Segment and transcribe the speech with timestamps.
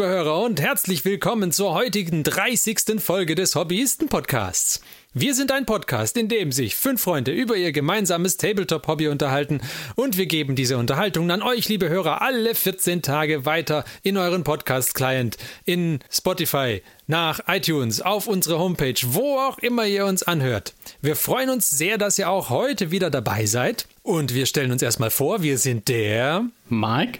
[0.00, 3.02] Liebe Hörer, und herzlich willkommen zur heutigen 30.
[3.02, 4.80] Folge des Hobbyisten-Podcasts.
[5.12, 9.60] Wir sind ein Podcast, in dem sich fünf Freunde über ihr gemeinsames Tabletop-Hobby unterhalten
[9.96, 14.42] und wir geben diese Unterhaltung an euch, liebe Hörer, alle 14 Tage weiter in euren
[14.42, 20.72] Podcast-Client, in Spotify, nach iTunes, auf unsere Homepage, wo auch immer ihr uns anhört.
[21.02, 24.80] Wir freuen uns sehr, dass ihr auch heute wieder dabei seid und wir stellen uns
[24.80, 27.18] erstmal vor, wir sind der Mike,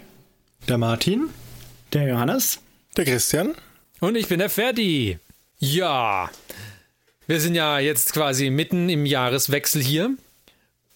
[0.67, 1.29] der Martin,
[1.93, 2.59] der Johannes.
[2.97, 3.55] Der Christian.
[4.01, 5.17] Und ich bin der Ferdi.
[5.59, 6.29] Ja,
[7.25, 10.17] wir sind ja jetzt quasi mitten im Jahreswechsel hier.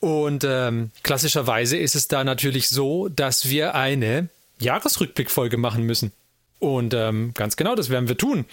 [0.02, 4.28] Und ähm, klassischerweise ist es da natürlich so, dass wir eine
[4.60, 6.12] Jahresrückblickfolge machen müssen.
[6.60, 8.46] Und ähm, ganz genau, das werden wir tun.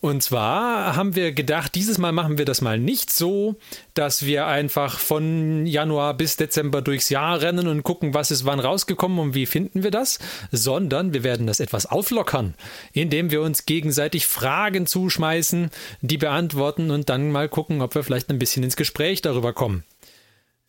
[0.00, 3.56] Und zwar haben wir gedacht, dieses Mal machen wir das mal nicht so,
[3.92, 8.60] dass wir einfach von Januar bis Dezember durchs Jahr rennen und gucken, was ist wann
[8.60, 10.18] rausgekommen und wie finden wir das,
[10.50, 12.54] sondern wir werden das etwas auflockern,
[12.94, 18.30] indem wir uns gegenseitig Fragen zuschmeißen, die beantworten und dann mal gucken, ob wir vielleicht
[18.30, 19.84] ein bisschen ins Gespräch darüber kommen.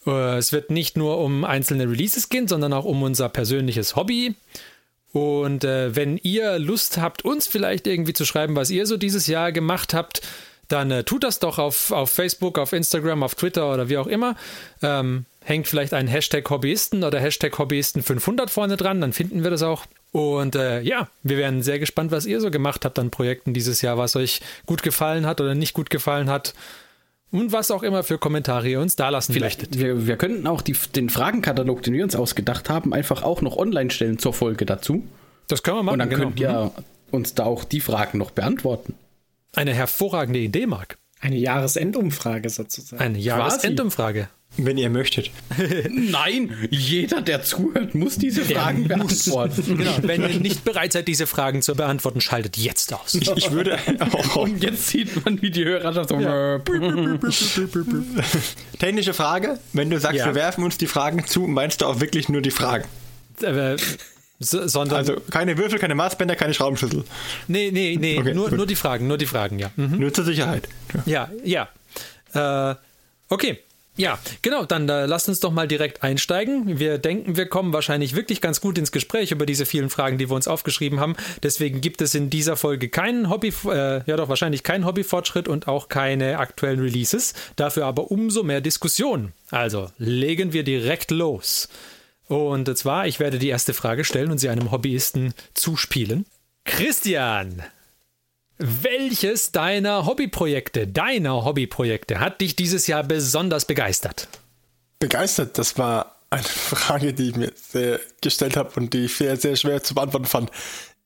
[0.06, 4.36] Äh, es wird nicht nur um einzelne Releases gehen, sondern auch um unser persönliches Hobby
[5.12, 9.28] und äh, wenn ihr Lust habt, uns vielleicht irgendwie zu schreiben, was ihr so dieses
[9.28, 10.22] Jahr gemacht habt,
[10.68, 14.08] dann äh, tut das doch auf, auf Facebook, auf Instagram, auf Twitter oder wie auch
[14.08, 14.36] immer.
[14.82, 19.52] Ähm, hängt vielleicht ein Hashtag Hobbyisten oder Hashtag Hobbyisten 500 vorne dran, dann finden wir
[19.52, 19.86] das auch.
[20.12, 23.82] Und äh, ja, wir werden sehr gespannt, was ihr so gemacht habt an Projekten dieses
[23.82, 26.54] Jahr, was euch gut gefallen hat oder nicht gut gefallen hat
[27.32, 29.80] und was auch immer für Kommentare ihr uns da lassen Vielleicht, möchtet.
[29.80, 33.58] Wir, wir könnten auch die, den Fragenkatalog, den wir uns ausgedacht haben, einfach auch noch
[33.58, 35.08] online stellen zur Folge dazu.
[35.48, 35.94] Das können wir machen.
[35.94, 36.24] Und dann genau.
[36.24, 36.84] könnt ihr mhm.
[37.12, 38.96] uns da auch die Fragen noch beantworten.
[39.56, 40.98] Eine hervorragende Idee, Marc.
[41.20, 43.02] Eine Jahresendumfrage sozusagen.
[43.02, 44.28] Eine Jahresendumfrage.
[44.58, 45.32] Wenn ihr möchtet.
[45.90, 49.78] Nein, jeder, der zuhört, muss diese Fragen der beantworten.
[49.82, 53.16] Genau, wenn ihr nicht bereit seid, diese Fragen zu beantworten, schaltet jetzt aus.
[53.16, 54.36] Ich, ich würde auch.
[54.44, 56.20] Und jetzt sieht man, wie die Hörer so.
[56.20, 56.60] Ja.
[58.78, 60.26] Technische Frage: Wenn du sagst, ja.
[60.26, 62.86] wir werfen uns die Fragen zu, meinst du auch wirklich nur die Fragen?
[63.42, 63.78] Äh,
[64.40, 67.06] sondern also keine Würfel, keine Maßbänder, keine Schraubenschlüssel.
[67.48, 69.72] Nee, nee, nee, okay, nur, nur die Fragen, nur die Fragen, ja.
[69.76, 70.00] Mhm.
[70.00, 70.68] Nur zur Sicherheit.
[71.06, 71.70] Ja, ja.
[72.34, 72.72] ja.
[72.72, 72.76] Äh,
[73.30, 73.60] okay.
[74.02, 76.80] Ja, genau, dann äh, lasst uns doch mal direkt einsteigen.
[76.80, 80.28] Wir denken, wir kommen wahrscheinlich wirklich ganz gut ins Gespräch über diese vielen Fragen, die
[80.28, 81.16] wir uns aufgeschrieben haben.
[81.44, 85.68] Deswegen gibt es in dieser Folge keinen Hobby, äh, ja doch wahrscheinlich keinen Hobbyfortschritt und
[85.68, 87.36] auch keine aktuellen Releases.
[87.58, 89.34] Dafür aber umso mehr Diskussion.
[89.52, 91.70] Also legen wir direkt los.
[92.28, 96.26] Und zwar, ich werde die erste Frage stellen und sie einem Hobbyisten zuspielen.
[96.66, 97.62] Christian,
[98.62, 104.28] welches deiner Hobbyprojekte, deiner Hobbyprojekte hat dich dieses Jahr besonders begeistert?
[105.00, 109.36] Begeistert, das war eine Frage, die ich mir sehr gestellt habe und die ich sehr,
[109.38, 110.52] sehr schwer zu beantworten fand.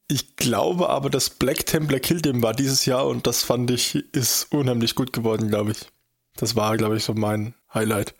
[0.07, 3.95] Ich glaube aber, dass Black Templar Kill Them war dieses Jahr und das fand ich,
[4.13, 5.79] ist unheimlich gut geworden, glaube ich.
[6.35, 8.13] Das war, glaube ich, so mein Highlight.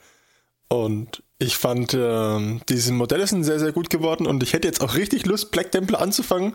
[0.70, 4.82] Und ich fand, äh, diese Modelle sind sehr, sehr gut geworden und ich hätte jetzt
[4.82, 6.54] auch richtig Lust, Black Templar anzufangen,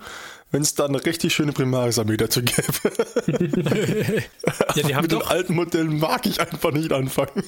[0.50, 2.62] wenn es da eine richtig schöne Primaris-Armee dazu gäbe.
[4.74, 7.44] ja, die haben mit doch, den alten Modellen mag ich einfach nicht anfangen.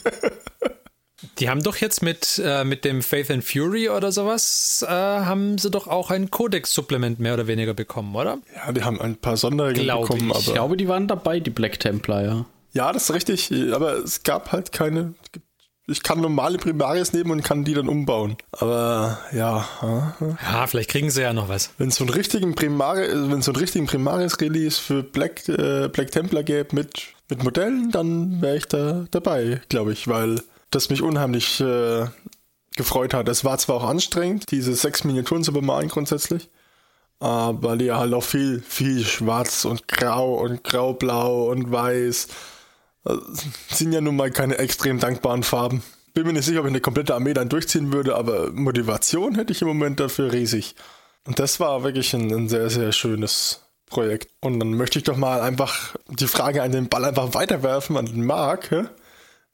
[1.38, 5.56] die haben doch jetzt mit, äh, mit dem Faith and Fury oder sowas, äh, haben
[5.56, 8.38] sie doch auch ein Codex-Supplement mehr oder weniger bekommen, oder?
[8.54, 10.26] Ja, die haben ein paar Sonderregeln bekommen.
[10.26, 10.30] Ich.
[10.30, 12.44] Aber ich glaube, die waren dabei, die Black Templar, ja.
[12.74, 15.14] Ja, das ist richtig, aber es gab halt keine,
[15.92, 18.36] ich kann normale Primaris nehmen und kann die dann umbauen.
[18.52, 19.68] Aber ja.
[20.42, 21.70] Ja, vielleicht kriegen sie ja noch was.
[21.78, 26.10] Wenn es so einen richtigen Primaris, wenn so einen richtigen Primaris-Release für Black, äh, Black
[26.10, 31.02] Templar gäbe mit, mit Modellen, dann wäre ich da dabei, glaube ich, weil das mich
[31.02, 32.06] unheimlich äh,
[32.76, 33.28] gefreut hat.
[33.28, 36.48] Es war zwar auch anstrengend, diese sechs Miniaturen zu bemalen grundsätzlich,
[37.20, 42.28] aber die halt auch viel, viel schwarz und grau und graublau und weiß
[43.68, 45.82] sind ja nun mal keine extrem dankbaren Farben.
[46.14, 49.52] Bin mir nicht sicher, ob ich eine komplette Armee dann durchziehen würde, aber Motivation hätte
[49.52, 50.74] ich im Moment dafür riesig.
[51.24, 54.28] Und das war wirklich ein, ein sehr, sehr schönes Projekt.
[54.40, 58.06] Und dann möchte ich doch mal einfach die Frage an den Ball einfach weiterwerfen an
[58.06, 58.90] den Marc.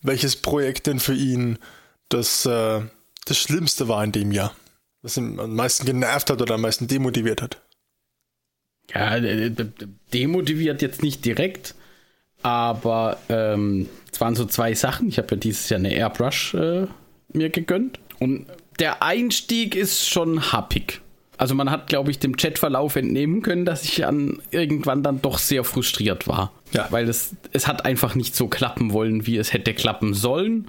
[0.00, 1.58] Welches Projekt denn für ihn
[2.08, 2.80] das, äh,
[3.26, 4.54] das Schlimmste war in dem Jahr?
[5.02, 7.60] Was ihn am meisten genervt hat oder am meisten demotiviert hat?
[8.94, 9.20] Ja,
[10.12, 11.74] demotiviert jetzt nicht direkt,
[12.42, 15.08] aber ähm, es waren so zwei Sachen.
[15.08, 16.86] Ich habe ja dieses Jahr eine Airbrush äh,
[17.32, 17.98] mir gegönnt.
[18.18, 18.46] Und
[18.78, 21.00] der Einstieg ist schon happig.
[21.36, 25.38] Also man hat, glaube ich, dem Chatverlauf entnehmen können, dass ich an irgendwann dann doch
[25.38, 26.52] sehr frustriert war.
[26.72, 26.88] Ja.
[26.90, 30.68] Weil es, es hat einfach nicht so klappen wollen, wie es hätte klappen sollen.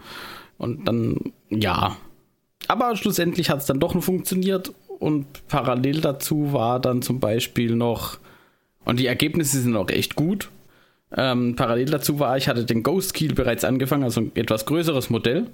[0.59, 1.97] Und dann, ja.
[2.67, 4.71] Aber schlussendlich hat es dann doch noch funktioniert.
[4.99, 8.19] Und parallel dazu war dann zum Beispiel noch
[8.85, 10.49] Und die Ergebnisse sind auch echt gut.
[11.15, 15.09] Ähm, parallel dazu war, ich hatte den Ghost Keel bereits angefangen, also ein etwas größeres
[15.09, 15.47] Modell.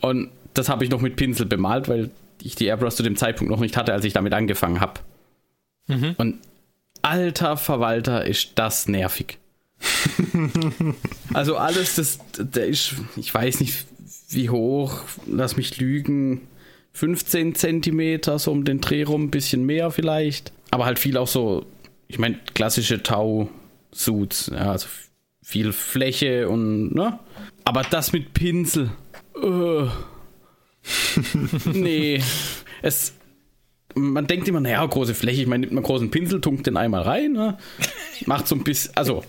[0.00, 2.10] Und das habe ich noch mit Pinsel bemalt, weil
[2.42, 5.00] ich die Airbrush zu dem Zeitpunkt noch nicht hatte, als ich damit angefangen habe.
[5.86, 6.14] Mhm.
[6.18, 6.38] Und
[7.02, 9.38] alter Verwalter ist das nervig.
[11.34, 13.86] also alles, das, der ist, ich weiß nicht
[14.30, 16.48] wie hoch, lass mich lügen,
[16.92, 20.52] 15 Zentimeter, so um den Dreh rum, ein bisschen mehr vielleicht.
[20.70, 21.64] Aber halt viel auch so,
[22.08, 23.02] ich meine, klassische
[23.90, 24.88] Tau-Suits, ja, also
[25.42, 27.18] viel Fläche und, ne?
[27.64, 28.90] Aber das mit Pinsel,
[29.36, 29.88] uh,
[31.72, 32.22] nee,
[32.82, 33.14] es,
[33.94, 37.02] man denkt immer, naja, große Fläche, ich meine, nimmt man großen Pinsel, tunkt den einmal
[37.02, 37.58] rein, ne?
[38.26, 39.24] macht so ein bisschen, also.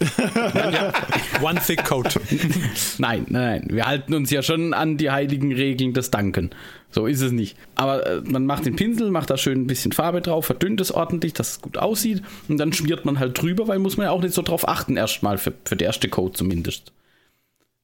[1.41, 2.19] One thick coat.
[2.97, 6.51] nein, nein, wir halten uns ja schon an die heiligen Regeln des Danken.
[6.91, 7.55] So ist es nicht.
[7.75, 10.91] Aber äh, man macht den Pinsel, macht da schön ein bisschen Farbe drauf, verdünnt es
[10.91, 14.11] ordentlich, dass es gut aussieht und dann schmiert man halt drüber, weil muss man ja
[14.11, 16.91] auch nicht so drauf achten, erstmal für, für den erste Coat zumindest.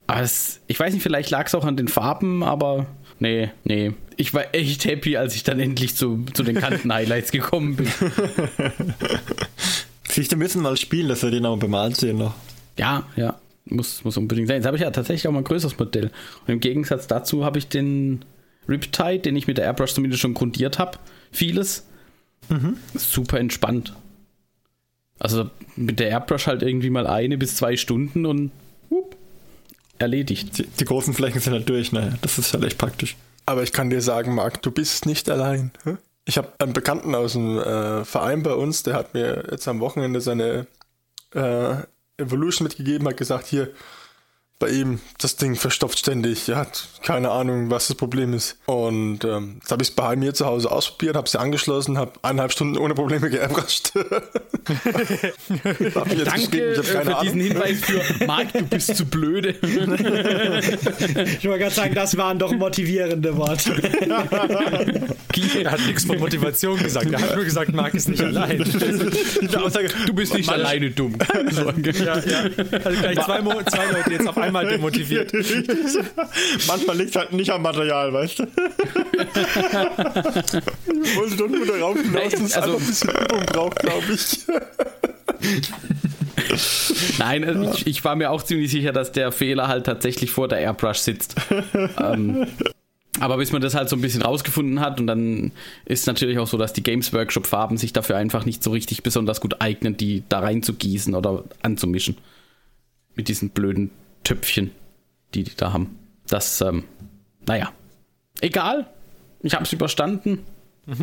[0.07, 2.87] Aber es, ich weiß nicht, vielleicht lag es auch an den Farben, aber
[3.19, 3.93] nee, nee.
[4.17, 7.87] Ich war echt happy, als ich dann endlich zu, zu den Kanten-Highlights gekommen bin.
[10.09, 12.35] Siehst du, müssen mal spielen, dass wir den auch bemalt sehen noch.
[12.77, 13.37] Ja, ja.
[13.65, 14.57] Muss, muss unbedingt sein.
[14.57, 16.11] Jetzt habe ich ja tatsächlich auch mal ein größeres Modell.
[16.45, 18.23] Und im Gegensatz dazu habe ich den
[18.67, 20.97] Riptide, den ich mit der Airbrush zumindest schon grundiert habe.
[21.31, 21.85] Vieles.
[22.49, 22.77] Mhm.
[22.93, 23.93] Super entspannt.
[25.19, 28.51] Also mit der Airbrush halt irgendwie mal eine bis zwei Stunden und
[28.89, 29.15] whoop,
[29.97, 30.57] erledigt.
[30.57, 32.17] Die, die, großen Flächen sind halt durch, ne?
[32.21, 33.15] Das ist halt echt praktisch.
[33.45, 35.71] Aber ich kann dir sagen, Marc, du bist nicht allein.
[36.25, 39.79] Ich habe einen Bekannten aus dem äh, Verein bei uns, der hat mir jetzt am
[39.79, 40.65] Wochenende seine
[41.33, 41.75] äh,
[42.17, 43.69] Evolution mitgegeben, hat gesagt, hier,
[44.57, 46.47] bei ihm, das Ding verstopft ständig.
[46.47, 48.57] Er hat keine Ahnung, was das Problem ist.
[48.67, 52.13] Und ähm, jetzt habe ich es bei mir zu Hause ausprobiert, habe sie angeschlossen, habe
[52.21, 53.91] eineinhalb Stunden ohne Probleme geerbrascht.
[56.23, 57.15] Danke für Ahnung.
[57.23, 59.49] diesen Hinweis für Marc, du bist zu blöde.
[59.61, 59.61] ich
[61.45, 63.73] wollte gerade sagen, das waren doch motivierende Worte.
[65.59, 67.11] er hat nichts von Motivation gesagt.
[67.11, 68.57] Er hat nur gesagt, Marc ist nicht allein.
[68.57, 71.17] du bist nicht alleine dumm.
[71.19, 72.45] ja, ja.
[72.83, 75.31] Also gleich zwei, zwei Leute jetzt auf einmal demotiviert.
[76.67, 78.43] Manchmal liegt es halt nicht am Material, weißt du?
[81.03, 84.39] ich wollte doch nur darauf hinaus, dass es also, ein bisschen Übung braucht, glaube ich.
[87.17, 90.47] Nein, also ich, ich, war mir auch ziemlich sicher, dass der Fehler halt tatsächlich vor
[90.47, 91.35] der Airbrush sitzt.
[91.99, 92.47] ähm,
[93.19, 95.51] aber bis man das halt so ein bisschen rausgefunden hat und dann
[95.85, 99.03] ist natürlich auch so, dass die Games Workshop Farben sich dafür einfach nicht so richtig
[99.03, 102.17] besonders gut eignen, die da rein zu gießen oder anzumischen.
[103.15, 103.91] Mit diesen blöden
[104.25, 104.71] Töpfchen,
[105.33, 105.97] die die da haben.
[106.27, 106.83] Das, ähm,
[107.47, 107.71] naja,
[108.41, 108.87] egal.
[109.41, 110.43] Ich habe es überstanden.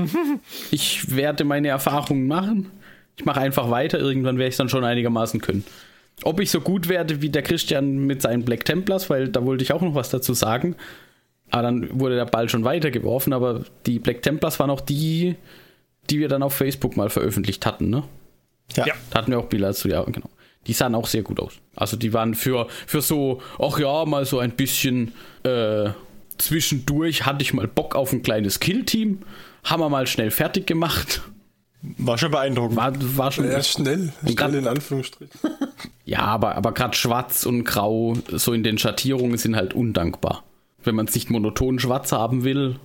[0.71, 2.71] ich werde meine Erfahrungen machen.
[3.17, 3.99] Ich mache einfach weiter.
[3.99, 5.65] Irgendwann werde ich es dann schon einigermaßen können.
[6.25, 9.65] Ob ich so gut werde wie der Christian mit seinen Black Templars, weil da wollte
[9.65, 10.77] ich auch noch was dazu sagen.
[11.51, 13.33] Aber dann wurde der Ball schon weitergeworfen.
[13.33, 15.37] Aber die Black Templars waren auch die,
[16.11, 18.05] die wir dann auf Facebook mal veröffentlicht hatten, ne?
[18.75, 18.87] Ja.
[19.11, 20.31] Da hatten wir auch Bilder zu, ja, genau
[20.67, 21.55] die sahen auch sehr gut aus.
[21.75, 25.91] Also die waren für, für so, ach ja, mal so ein bisschen äh,
[26.39, 29.21] zwischendurch hatte ich mal Bock auf ein kleines Kill-Team.
[29.65, 31.23] Haben wir mal schnell fertig gemacht.
[31.83, 32.77] War schon beeindruckend.
[32.77, 34.13] War, war schon ja, schnell.
[34.21, 35.41] Schnell grad, in Anführungsstrichen.
[36.05, 40.45] ja, aber, aber gerade schwarz und grau, so in den Schattierungen sind halt undankbar.
[40.85, 42.77] Wenn man es nicht monoton schwarz haben will,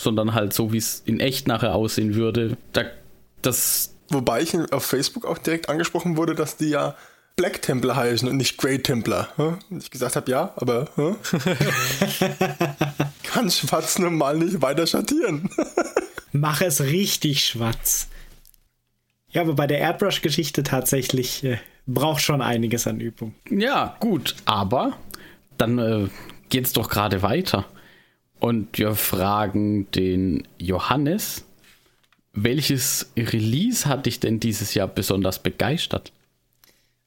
[0.00, 2.82] sondern halt so, wie es in echt nachher aussehen würde, da,
[3.42, 6.96] das, Wobei ich auf Facebook auch direkt angesprochen wurde, dass die ja
[7.36, 9.28] Black Templar heißen und nicht Grey Templar.
[9.36, 10.88] Und ich gesagt habe, ja, aber
[13.22, 15.48] kann schwarz normal nicht weiter schattieren.
[16.32, 18.08] Mach es richtig schwarz.
[19.30, 23.34] Ja, aber bei der Airbrush-Geschichte tatsächlich äh, braucht schon einiges an Übung.
[23.50, 24.96] Ja, gut, aber
[25.58, 26.08] dann äh,
[26.52, 27.66] es doch gerade weiter.
[28.40, 31.44] Und wir fragen den Johannes,
[32.44, 36.12] welches Release hat dich denn dieses Jahr besonders begeistert?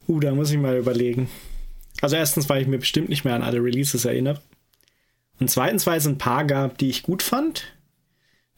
[0.08, 1.30] Uh, da muss ich mal überlegen.
[2.02, 4.42] Also erstens, weil ich mir bestimmt nicht mehr an alle Releases erinnere.
[5.40, 7.64] Und zweitens, weil es ein paar gab, die ich gut fand.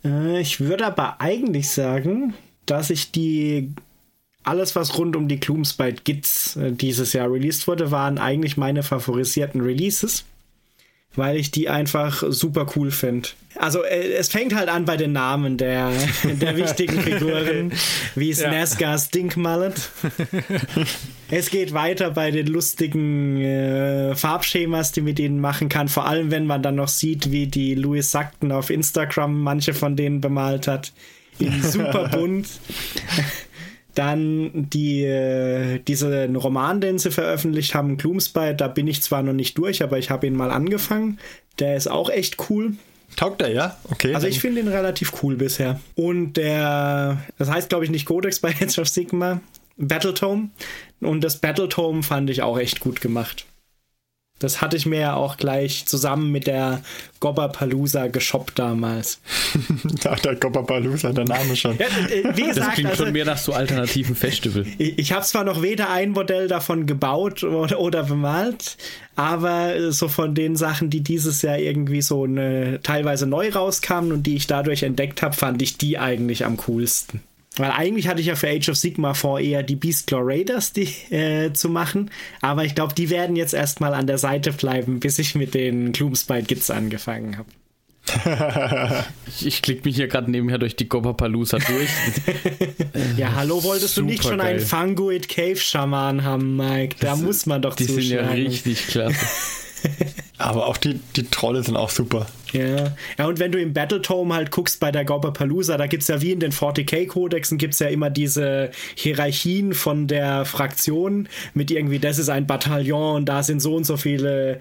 [0.03, 2.34] Äh, ich würde aber eigentlich sagen,
[2.65, 3.74] dass ich die
[4.44, 8.84] alles, was rund um die Gloomspite Gits äh, dieses Jahr released wurde, waren eigentlich meine
[8.84, 10.25] favorisierten Releases
[11.15, 13.29] weil ich die einfach super cool finde.
[13.55, 15.91] Also äh, es fängt halt an bei den Namen der,
[16.24, 17.72] der wichtigen Figuren,
[18.15, 18.51] wie ja.
[18.51, 19.91] Nazca Stinkmallet.
[21.29, 26.32] es geht weiter bei den lustigen äh, Farbschemas, die mit ihnen machen kann, vor allem
[26.32, 30.67] wenn man dann noch sieht, wie die Louis Sackton auf Instagram manche von denen bemalt
[30.67, 30.93] hat.
[31.39, 32.48] In super bunt.
[33.96, 39.58] Dann die, diesen Roman, den sie veröffentlicht haben, Gloomspite, da bin ich zwar noch nicht
[39.58, 41.20] durch, aber ich habe ihn mal angefangen.
[41.60, 42.74] Der ist auch echt cool.
[43.16, 43.78] Taugt er, ja?
[43.92, 44.16] Okay.
[44.16, 45.80] Also ich finde ihn relativ cool bisher.
[45.96, 49.42] Und der, das heißt glaube ich nicht Codex bei Age of Sigma,
[49.78, 50.50] Battletome.
[51.00, 53.46] Und das Battletome fand ich auch echt gut gemacht.
[54.40, 56.82] Das hatte ich mir ja auch gleich zusammen mit der
[57.22, 59.22] Gobberpalooza geshoppt damals.
[60.04, 61.78] da, der Gobberpalooza, der Name schon.
[61.78, 64.66] Ja, äh, wie gesagt, das klingt also, schon mehr nach so alternativen Festival.
[64.78, 68.75] Ich, ich habe zwar noch weder ein Modell davon gebaut oder, oder, bemalt,
[69.16, 74.24] aber so von den Sachen, die dieses Jahr irgendwie so eine, teilweise neu rauskamen und
[74.24, 77.22] die ich dadurch entdeckt habe, fand ich die eigentlich am coolsten.
[77.56, 80.90] Weil eigentlich hatte ich ja für Age of Sigma vor, eher die Beastclaw Raiders die,
[81.12, 82.10] äh, zu machen.
[82.42, 85.92] Aber ich glaube, die werden jetzt erstmal an der Seite bleiben, bis ich mit den
[85.92, 87.50] Gloomspite Gits angefangen habe.
[89.28, 91.90] ich, ich klicke mich hier gerade nebenher durch die Gopapalooza durch.
[93.18, 94.48] ja, hallo, wolltest Super du nicht schon geil.
[94.58, 96.98] einen Fungoid Cave Shaman haben, Mike?
[97.00, 98.02] Da das muss man doch Die zuschlagen.
[98.02, 99.16] sind ja richtig klasse.
[100.44, 102.26] Aber auch die, die Trolle sind auch super.
[102.52, 102.94] Ja.
[103.18, 106.22] ja, und wenn du im Battletome halt guckst bei der Gauperpalooza, da gibt es ja
[106.22, 112.00] wie in den 40k-Kodexen gibt es ja immer diese Hierarchien von der Fraktion mit irgendwie,
[112.00, 114.60] das ist ein Bataillon und da sind so und so viele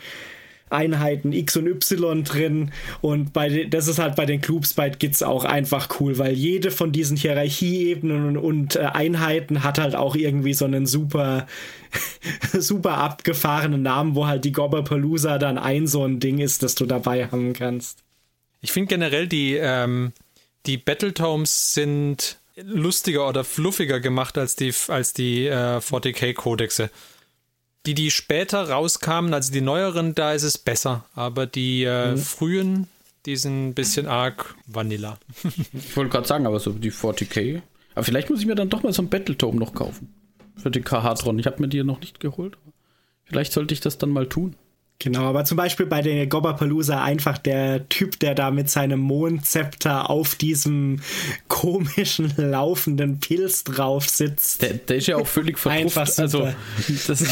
[0.72, 5.22] Einheiten X und Y drin und bei das ist halt bei den Clubs bei Gits
[5.22, 10.16] auch einfach cool, weil jede von diesen Hierarchieebenen und, und äh, Einheiten hat halt auch
[10.16, 11.46] irgendwie so einen super
[12.52, 16.86] super abgefahrenen Namen, wo halt die Gobberpalooza dann ein so ein Ding ist, das du
[16.86, 17.98] dabei haben kannst.
[18.60, 20.12] Ich finde generell die ähm,
[20.66, 26.90] die Battletomes sind lustiger oder fluffiger gemacht als die als die äh, 40k Kodexe.
[27.86, 31.04] Die, die später rauskamen, also die neueren, da ist es besser.
[31.14, 32.18] Aber die äh, mhm.
[32.18, 32.88] frühen,
[33.26, 35.18] die sind ein bisschen arg Vanilla.
[35.72, 37.62] ich wollte gerade sagen, aber so die 40k.
[37.94, 40.14] Aber vielleicht muss ich mir dann doch mal so ein Battletome noch kaufen.
[40.56, 41.38] Für den KH-Tron.
[41.38, 42.56] Ich habe mir die noch nicht geholt.
[43.24, 44.54] Vielleicht sollte ich das dann mal tun.
[45.02, 50.08] Genau, aber zum Beispiel bei der Gobberpalooza einfach der Typ, der da mit seinem Mondzepter
[50.08, 51.00] auf diesem
[51.48, 54.62] komischen laufenden Pilz drauf sitzt.
[54.62, 56.20] Der, der ist ja auch völlig verpufft.
[56.20, 56.48] Also,
[57.08, 57.24] das,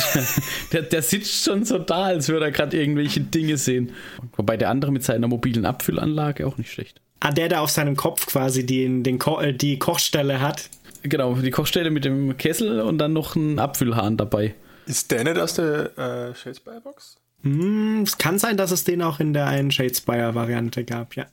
[0.72, 3.92] der, der sitzt schon so da, als würde er gerade irgendwelche Dinge sehen.
[4.34, 7.00] Wobei der andere mit seiner mobilen Abfüllanlage auch nicht schlecht.
[7.20, 10.70] Ah, der, der auf seinem Kopf quasi die, den Ko äh, die Kochstelle hat.
[11.04, 14.56] Genau, die Kochstelle mit dem Kessel und dann noch ein Abfüllhahn dabei.
[14.86, 17.20] Ist der nicht aus der äh, Shadespire-Box?
[17.42, 21.26] Hm, es kann sein, dass es den auch in der einen Shadespire-Variante gab, ja.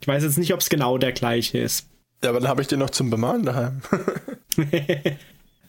[0.00, 1.88] Ich weiß jetzt nicht, ob es genau der gleiche ist.
[2.22, 3.82] Ja, aber dann habe ich den noch zum Bemalen daheim.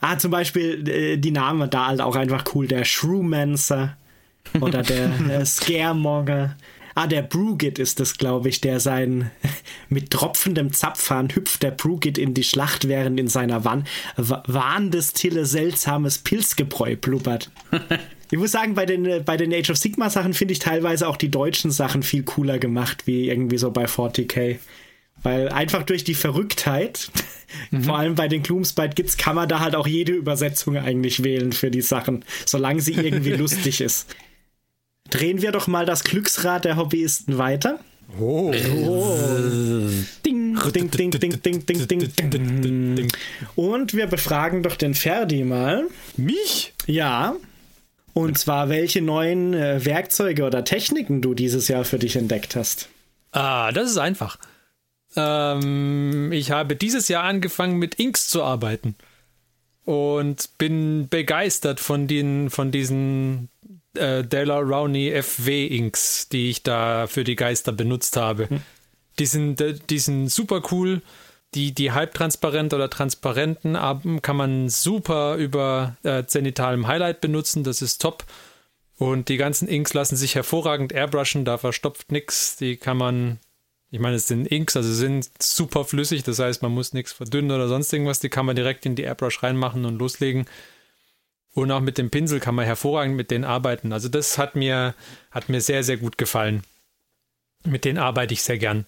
[0.01, 2.67] ah, zum Beispiel äh, die Namen da halt auch einfach cool.
[2.67, 3.97] Der Shrewmancer
[4.59, 6.55] oder der äh, Scaremogger.
[6.95, 9.29] Ah, der Brugit ist es, glaube ich, der sein
[9.89, 13.63] mit tropfendem Zapfhahn hüpft der Brugit in die Schlacht, während in seiner
[14.15, 17.51] wahndes Tille seltsames Pilzgebräu blubbert.
[18.29, 21.17] Ich muss sagen, bei den, bei den Age of Sigma Sachen finde ich teilweise auch
[21.17, 24.57] die deutschen Sachen viel cooler gemacht, wie irgendwie so bei 40k.
[25.23, 27.09] Weil einfach durch die Verrücktheit,
[27.71, 27.83] mhm.
[27.83, 31.53] vor allem bei den Gloomspite Gits, kann man da halt auch jede Übersetzung eigentlich wählen
[31.53, 34.13] für die Sachen, solange sie irgendwie lustig ist.
[35.09, 37.79] Drehen wir doch mal das Glücksrad der Hobbyisten weiter.
[38.19, 38.53] Oh.
[38.53, 39.89] oh.
[40.25, 43.11] Ding, ding, ding, ding, ding, ding, ding, ding.
[43.55, 45.87] Und wir befragen doch den Ferdi mal.
[46.15, 46.73] Mich?
[46.85, 47.35] Ja.
[48.17, 52.89] Und zwar, welche neuen äh, Werkzeuge oder Techniken du dieses Jahr für dich entdeckt hast.
[53.31, 54.39] Ah, das ist einfach.
[55.15, 58.95] Ähm, ich habe dieses Jahr angefangen mit Inks zu arbeiten
[59.85, 63.49] und bin begeistert von den von diesen
[63.93, 68.49] äh, Della Rowney FW Inks, die ich da für die Geister benutzt habe.
[68.49, 68.61] Hm.
[69.19, 71.03] Die sind äh, die sind super cool
[71.53, 73.73] die, die halbtransparent oder transparenten
[74.21, 77.63] kann man super über äh, zenitalem Highlight benutzen.
[77.63, 78.25] Das ist top.
[78.97, 82.57] Und die ganzen Inks lassen sich hervorragend airbrushen, da verstopft nichts.
[82.57, 83.39] Die kann man,
[83.91, 87.51] ich meine, es sind Inks, also sind super flüssig, das heißt, man muss nichts verdünnen
[87.51, 88.19] oder sonst irgendwas.
[88.19, 90.47] Die kann man direkt in die Airbrush reinmachen und loslegen.
[91.53, 93.93] Und auch mit dem Pinsel kann man hervorragend mit denen arbeiten.
[93.93, 94.95] Also das hat mir,
[95.31, 96.63] hat mir sehr, sehr gut gefallen.
[97.65, 98.85] Mit denen arbeite ich sehr gern.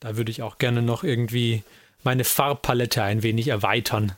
[0.00, 1.62] Da würde ich auch gerne noch irgendwie
[2.06, 4.12] meine Farbpalette ein wenig erweitern.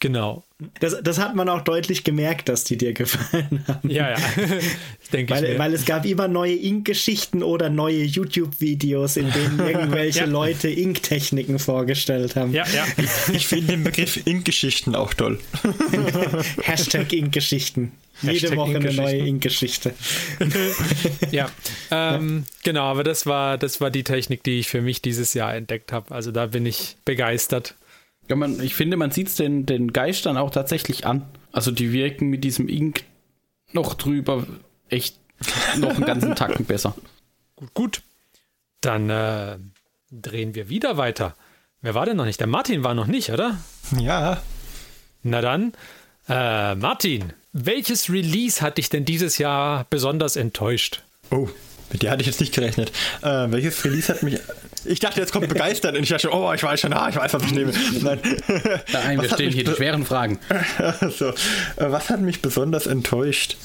[0.00, 0.44] Genau.
[0.80, 3.90] Das, das hat man auch deutlich gemerkt, dass die dir gefallen haben.
[3.90, 4.16] Ja, ja.
[5.12, 10.20] Denke weil, ich weil es gab immer neue Ink-Geschichten oder neue YouTube-Videos, in denen irgendwelche
[10.20, 10.26] ja.
[10.26, 12.52] Leute Ink-Techniken vorgestellt haben.
[12.52, 12.86] Ja, ja.
[12.96, 15.40] Ich, ich finde den Begriff Ink-Geschichten auch toll.
[16.62, 17.92] Hashtag Ink-Geschichten.
[18.22, 19.94] Jede Woche eine neue Ink-Geschichte.
[21.30, 21.50] ja,
[21.92, 25.54] ähm, genau, aber das war, das war die Technik, die ich für mich dieses Jahr
[25.54, 26.12] entdeckt habe.
[26.12, 27.76] Also da bin ich begeistert.
[28.28, 31.26] Ja, man, ich finde, man sieht es den, den Geistern auch tatsächlich an.
[31.52, 33.04] Also die wirken mit diesem Ink
[33.72, 34.46] noch drüber
[34.88, 35.16] echt
[35.76, 36.94] noch einen ganzen Tacken besser.
[37.56, 38.02] Gut, gut.
[38.80, 39.58] Dann äh,
[40.10, 41.34] drehen wir wieder weiter.
[41.80, 42.40] Wer war denn noch nicht?
[42.40, 43.56] Der Martin war noch nicht, oder?
[43.98, 44.42] Ja.
[45.22, 45.72] Na dann,
[46.28, 51.02] äh, Martin, welches Release hat dich denn dieses Jahr besonders enttäuscht?
[51.30, 51.48] Oh,
[51.90, 52.92] mit der hatte ich jetzt nicht gerechnet.
[53.22, 54.38] Äh, welches Release hat mich.
[54.88, 57.34] Ich dachte, jetzt kommt begeistert und ich dachte, oh, ich weiß schon, ah, ich weiß,
[57.34, 57.72] was ich nehme.
[58.00, 58.20] Nein.
[58.92, 60.38] Nein, wir stellen hier die schweren Fragen.
[61.10, 61.32] so,
[61.76, 63.56] was hat mich besonders enttäuscht?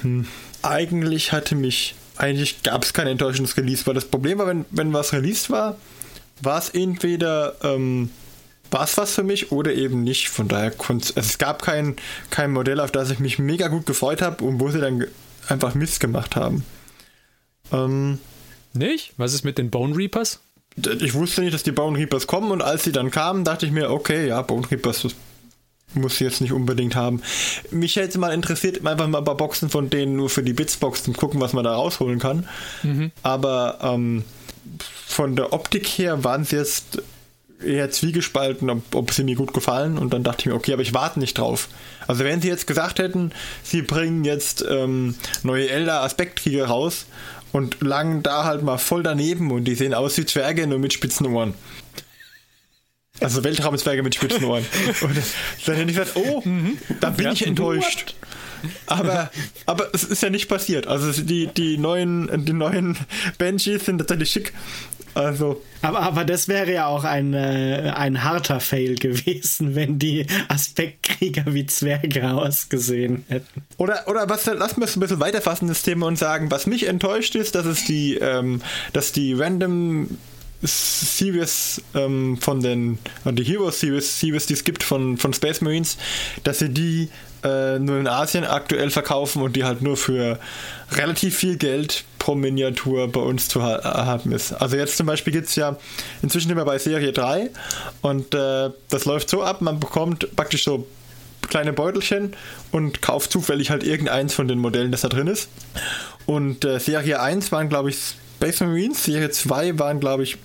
[0.00, 0.26] Hm.
[0.62, 1.94] Eigentlich hatte mich.
[2.16, 5.76] Eigentlich gab es kein enttäuschendes Release, weil das Problem war, wenn, wenn was released war,
[6.40, 7.56] war es entweder.
[7.62, 8.10] Ähm,
[8.70, 10.28] war es was für mich oder eben nicht.
[10.28, 11.96] Von daher konnte also es gab kein,
[12.30, 15.06] kein Modell, auf das ich mich mega gut gefreut habe und wo sie dann
[15.48, 16.64] einfach Mist gemacht haben.
[17.72, 18.18] Ähm,
[18.74, 19.12] nicht?
[19.16, 20.40] Was ist mit den Bone Reapers?
[21.00, 23.72] Ich wusste nicht, dass die Bone Reapers kommen und als sie dann kamen, dachte ich
[23.72, 25.08] mir, okay, ja, Bone Reapers
[25.94, 27.22] muss ich jetzt nicht unbedingt haben.
[27.70, 31.08] Mich hätte mal interessiert, einfach mal ein paar Boxen von denen nur für die Bitsbox
[31.08, 32.48] und gucken, was man da rausholen kann.
[32.82, 33.10] Mhm.
[33.22, 34.24] Aber ähm,
[35.06, 37.02] von der Optik her waren sie jetzt
[37.64, 39.98] eher zwiegespalten, ob, ob sie mir gut gefallen.
[39.98, 41.68] Und dann dachte ich mir, okay, aber ich warte nicht drauf.
[42.06, 43.32] Also wenn sie jetzt gesagt hätten,
[43.62, 47.06] sie bringen jetzt ähm, neue Elder Aspektkrieger raus
[47.52, 50.92] und langen da halt mal voll daneben und die sehen aus wie Zwerge, nur mit
[50.92, 51.54] spitzen Ohren.
[53.20, 54.64] Also Weltraumzwerge mit spitzen Ohren.
[55.00, 55.16] Und
[55.66, 56.78] dann hätte ich gesagt, oh, mhm.
[57.00, 58.14] da bin ich enttäuscht.
[58.86, 59.30] Aber,
[59.66, 60.86] aber es ist ja nicht passiert.
[60.86, 62.96] Also die, die neuen, die neuen
[63.38, 64.52] Banshees sind tatsächlich schick.
[65.14, 65.62] Also.
[65.82, 71.44] Aber, aber das wäre ja auch ein, äh, ein harter Fail gewesen, wenn die Aspektkrieger
[71.46, 73.62] wie Zwerge ausgesehen hätten.
[73.78, 77.34] Oder, oder was, lass mich ein bisschen weiterfassen, das Thema, und sagen, was mich enttäuscht
[77.34, 80.08] ist, dass es die, ähm, dass die Random
[80.62, 85.96] Series ähm, von den, die Hero Series, Series, die es gibt von, von Space Marines,
[86.42, 87.08] dass sie die
[87.44, 90.38] äh, nur in Asien aktuell verkaufen und die halt nur für
[90.92, 94.52] relativ viel Geld pro Miniatur bei uns zu ha haben ist.
[94.52, 95.76] Also jetzt zum Beispiel gibt es ja
[96.22, 97.50] inzwischen immer bei Serie 3
[98.02, 100.86] und äh, das läuft so ab, man bekommt praktisch so
[101.48, 102.34] kleine Beutelchen
[102.72, 105.48] und kauft zufällig halt irgendeins von den Modellen, das da drin ist.
[106.26, 107.96] Und äh, Serie 1 waren, glaube ich,
[108.36, 110.36] Space Marines, Serie 2 waren, glaube ich,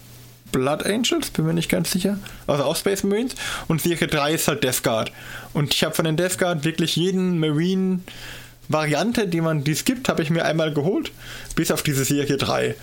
[0.54, 2.18] Blood Angels, bin mir nicht ganz sicher.
[2.48, 3.36] Also auch Space Marines.
[3.68, 5.12] Und Serie 3 ist halt Death Guard.
[5.52, 8.00] Und ich habe von den Death Guard wirklich jeden Marine
[8.70, 11.12] Variante, die man dies gibt, habe ich mir einmal geholt,
[11.56, 12.76] bis auf diese Serie 3.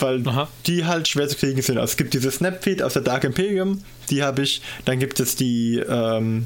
[0.00, 0.48] Weil Aha.
[0.66, 1.78] die halt schwer zu kriegen sind.
[1.78, 4.62] Also es gibt diese Snapfeed aus der Dark Imperium, die habe ich.
[4.84, 6.44] Dann gibt es die ähm,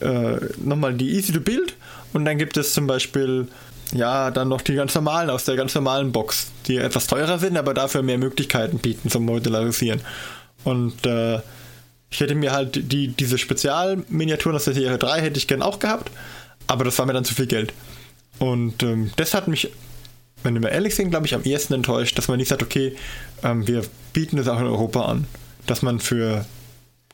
[0.00, 1.74] äh, nochmal die Easy to Build
[2.12, 3.48] und dann gibt es zum Beispiel
[3.92, 7.56] ja, dann noch die ganz normalen aus der ganz normalen Box, die etwas teurer sind,
[7.56, 10.00] aber dafür mehr Möglichkeiten bieten zum Modularisieren.
[10.64, 11.40] Und äh,
[12.10, 15.78] ich hätte mir halt die, diese Spezialminiaturen aus der Serie 3 hätte ich gern auch
[15.78, 16.10] gehabt,
[16.66, 17.72] aber das war mir dann zu viel Geld.
[18.38, 19.70] Und ähm, das hat mich,
[20.42, 22.94] wenn wir ehrlich sind, glaube ich, am ehesten enttäuscht, dass man nicht sagt, okay,
[23.42, 25.26] ähm, wir bieten es auch in Europa an.
[25.66, 26.46] Dass man für,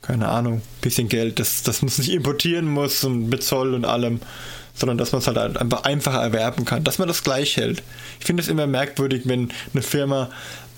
[0.01, 4.21] keine Ahnung, bisschen Geld, das, das man nicht importieren muss und mit Zoll und allem,
[4.75, 7.81] sondern dass man es halt einfach einfacher erwerben kann, dass man das gleich hält.
[8.19, 10.29] Ich finde es immer merkwürdig, wenn eine Firma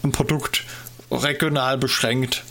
[0.04, 0.64] ein Produkt
[1.12, 2.44] regional beschränkt.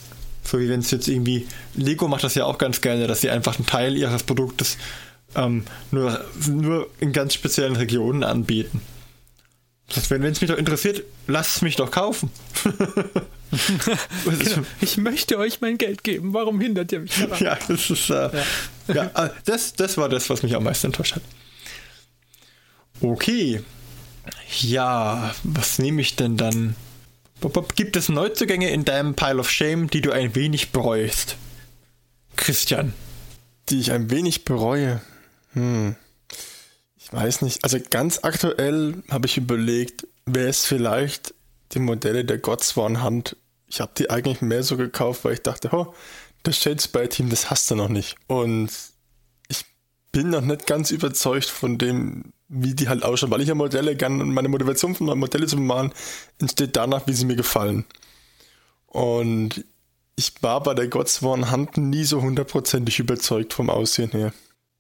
[0.42, 3.30] So wie wenn es jetzt irgendwie, Lego macht das ja auch ganz gerne, dass sie
[3.30, 4.76] einfach einen Teil ihres Produktes
[5.34, 8.80] ähm, nur, nur in ganz speziellen Regionen anbieten.
[10.08, 12.30] Wenn es mich doch interessiert, lasst es mich doch kaufen.
[14.24, 14.66] genau.
[14.80, 16.34] Ich möchte euch mein Geld geben.
[16.34, 17.38] Warum hindert ihr mich daran?
[17.38, 18.30] Ja, das ist äh,
[18.88, 18.94] ja.
[18.94, 21.22] ja äh, das, das war das, was mich am meisten enttäuscht hat.
[23.00, 23.62] Okay.
[24.60, 26.74] Ja, was nehme ich denn dann?
[27.76, 31.36] Gibt es Neuzugänge in deinem Pile of Shame, die du ein wenig bereust?
[32.34, 32.92] Christian.
[33.68, 35.00] Die ich ein wenig bereue.
[35.52, 35.96] Hm.
[37.06, 37.62] Ich weiß nicht.
[37.62, 41.34] Also ganz aktuell habe ich überlegt, wäre es vielleicht
[41.70, 43.36] die Modelle der Godsworn Hand.
[43.68, 45.94] Ich habe die eigentlich mehr so gekauft, weil ich dachte, oh,
[46.42, 48.16] das Shadespire-Team, das hast du noch nicht.
[48.26, 48.70] Und
[49.46, 49.64] ich
[50.10, 53.94] bin noch nicht ganz überzeugt von dem, wie die halt ausschauen, weil ich ja Modelle
[53.94, 55.92] gerne, meine Motivation von meinen Modelle zu bemalen,
[56.40, 57.84] entsteht danach, wie sie mir gefallen.
[58.88, 59.64] Und
[60.16, 64.32] ich war bei der Godsworn Hand nie so hundertprozentig überzeugt vom Aussehen her.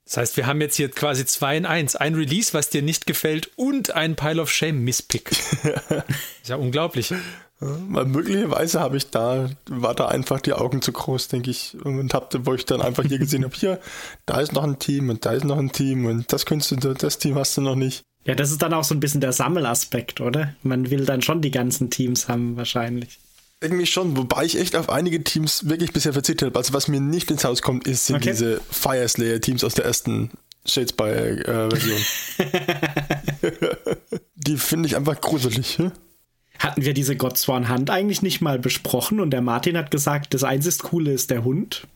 [0.06, 1.96] Das heißt, wir haben jetzt hier quasi zwei in eins.
[1.96, 5.30] Ein Release, was dir nicht gefällt und ein Pile of Shame Misspick.
[6.42, 7.12] ist ja unglaublich.
[7.58, 11.76] weil möglicherweise habe ich da, war da einfach die Augen zu groß, denke ich.
[11.82, 13.80] Und habe, wo ich dann einfach hier gesehen habe, hier,
[14.26, 16.94] da ist noch ein Team und da ist noch ein Team und das könntest du,
[16.94, 18.04] das Team hast du noch nicht.
[18.24, 20.54] Ja, das ist dann auch so ein bisschen der Sammelaspekt, oder?
[20.62, 23.18] Man will dann schon die ganzen Teams haben, wahrscheinlich.
[23.62, 26.58] Irgendwie schon, wobei ich echt auf einige Teams wirklich bisher verzichtet habe.
[26.58, 28.30] Also was mir nicht ins Haus kommt, ist, sind Okay.
[28.32, 30.30] diese Fire Slayer Teams aus der ersten
[30.66, 32.00] Shadespire-Version.
[34.34, 35.78] Die finde ich einfach gruselig.
[35.78, 35.92] Hm?
[36.58, 40.42] Hatten wir diese Godsworn Hand eigentlich nicht mal besprochen und der Martin hat gesagt, das
[40.44, 41.86] einzig Coole ist der Hund?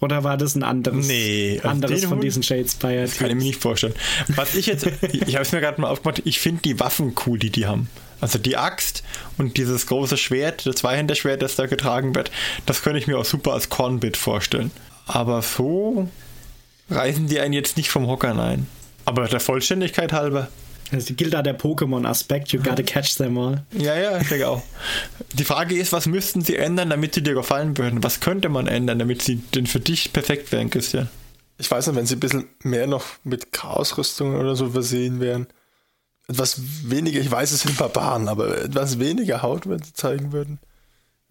[0.00, 3.42] Oder war das ein anderes, Nee, anderes von Hund- diesen Shadespire Das kann ich mir
[3.42, 3.94] nicht vorstellen.
[4.28, 7.14] Was ich jetzt, ich, ich habe es mir gerade mal aufgemacht, ich finde die Waffen
[7.26, 7.88] cool, die die haben.
[8.20, 9.02] Also die Axt
[9.38, 12.30] und dieses große Schwert, das Zweihänderschwert, das da getragen wird,
[12.66, 14.70] das könnte ich mir auch super als Cornbit vorstellen.
[15.06, 16.08] Aber so
[16.90, 18.66] reißen die einen jetzt nicht vom Hocker ein.
[19.04, 20.48] Aber der Vollständigkeit halber.
[20.92, 23.64] Also gilt da der Pokémon-Aspekt, you gotta catch them all.
[23.72, 24.62] Ja, ja, ich denke auch.
[25.34, 28.02] Die Frage ist, was müssten sie ändern, damit sie dir gefallen würden?
[28.02, 31.08] Was könnte man ändern, damit sie denn für dich perfekt wären, Christian?
[31.58, 35.46] Ich weiß nicht, wenn sie ein bisschen mehr noch mit Chaosrüstungen oder so versehen wären.
[36.30, 40.60] Etwas weniger, ich weiß, es sind Barbaren, aber etwas weniger Haut, wenn sie zeigen würden.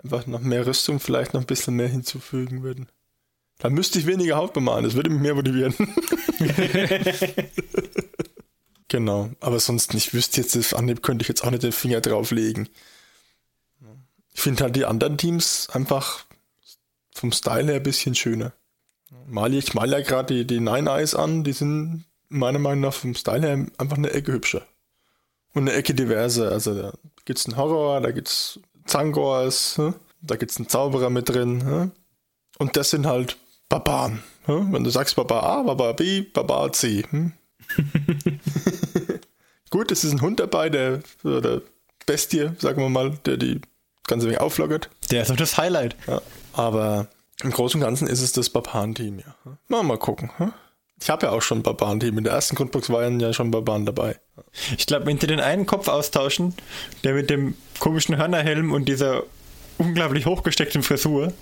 [0.04, 2.90] Einfach noch mehr Rüstung, vielleicht noch ein bisschen mehr hinzufügen würden.
[3.60, 5.74] Dann müsste ich weniger Haut bemalen, das würde mich mehr motivieren.
[8.90, 10.08] genau, aber sonst nicht.
[10.08, 12.68] Ich wüsste jetzt, das Anhieb könnte ich jetzt auch nicht den Finger drauflegen.
[14.34, 16.26] Ich finde halt die anderen Teams einfach
[17.14, 18.52] vom Style her ein bisschen schöner.
[19.28, 22.94] Mal ich mal ja gerade die, die Nine Eyes an, die sind meiner Meinung nach
[22.94, 24.68] vom Style her einfach eine Ecke hübscher.
[25.54, 26.52] Und eine Ecke diverser.
[26.52, 26.94] Also da
[27.26, 29.96] gibt's einen Horror, da gibt's Zangors, hm?
[30.22, 31.66] da gibt's einen Zauberer mit drin.
[31.66, 31.92] Hm?
[32.58, 33.38] Und das sind halt
[33.70, 34.24] Barbaren.
[34.46, 34.74] Hm?
[34.74, 37.04] Wenn du sagst Barbar A, Barbar B, Barbar C.
[37.10, 37.34] Hm?
[39.70, 41.62] Gut, es ist ein Hund dabei, der oder
[42.06, 43.62] Bestie, sagen wir mal, der die
[44.08, 44.90] ganze Menge auflockert.
[45.12, 45.96] Der ist doch das Highlight.
[46.08, 46.22] Ja,
[46.54, 47.08] aber
[47.44, 49.36] im Großen und Ganzen ist es das Barbaren-Team, ja.
[49.68, 50.32] Mal mal gucken.
[50.38, 50.54] hm?
[51.02, 52.18] Ich habe ja auch schon ein Barbaren-Team.
[52.18, 54.18] In der ersten Grundbox waren ja schon Barbaren dabei.
[54.78, 56.54] Ich glaube, wenn sie den einen Kopf austauschen,
[57.04, 59.24] der mit dem komischen Hörnerhelm und dieser
[59.78, 61.34] unglaublich hochgesteckten Frisur,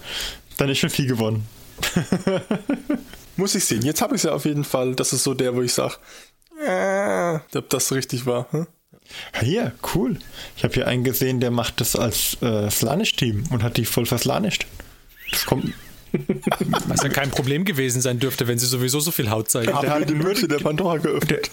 [0.57, 1.47] dann ist schon viel gewonnen.
[3.35, 3.83] Muss ich sehen.
[3.83, 4.95] Jetzt habe ich es ja auf jeden Fall.
[4.95, 5.95] Das ist so der, wo ich sage,
[6.65, 8.47] äh, ob das richtig war.
[8.51, 8.67] Hm?
[9.41, 10.17] Hier, cool.
[10.55, 14.05] Ich habe hier einen gesehen, der macht das als äh, Slanish-Team und hat die voll
[14.05, 14.65] verslanischt.
[15.31, 15.73] Das kommt.
[16.87, 19.73] Was ja kein Problem gewesen sein dürfte, wenn sie sowieso so viel Haut zeigen.
[19.81, 21.49] Der hat die Mütze der Pandora geöffnet.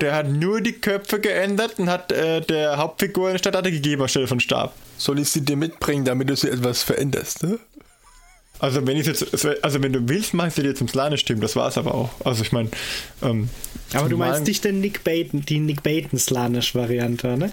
[0.00, 4.26] Der hat nur die Köpfe geändert und hat äh, der Hauptfigur eine Stadtarte gegeben anstelle
[4.26, 4.74] von Stab.
[4.98, 7.42] Soll ich sie dir mitbringen, damit du sie etwas veränderst?
[7.42, 7.58] Ne?
[8.58, 11.40] Also wenn ich jetzt, also wenn du willst, mach ich sie dir zum Slanish-Team.
[11.40, 12.10] Das war's aber auch.
[12.24, 12.70] Also ich meine,
[13.22, 13.50] ähm,
[13.92, 17.52] Aber du meinst nicht den Nick Baton, die Nick Baton Slanish-Variante, ne?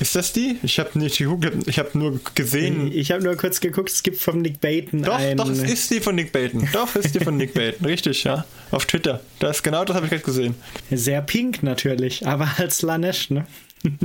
[0.00, 0.58] Ist das die?
[0.62, 2.90] Ich habe nicht ich habe nur gesehen.
[2.92, 5.36] Ich habe nur kurz geguckt, es gibt vom Nick Baton Doch, ein.
[5.36, 6.68] doch, es ist die von Nick Baton.
[6.72, 7.86] Doch, ist die von Nick Baton.
[7.86, 8.44] Richtig, ja.
[8.70, 9.20] Auf Twitter.
[9.38, 10.54] Das genau das habe ich gerade gesehen.
[10.90, 13.46] Sehr pink natürlich, aber als Slanesh, ne?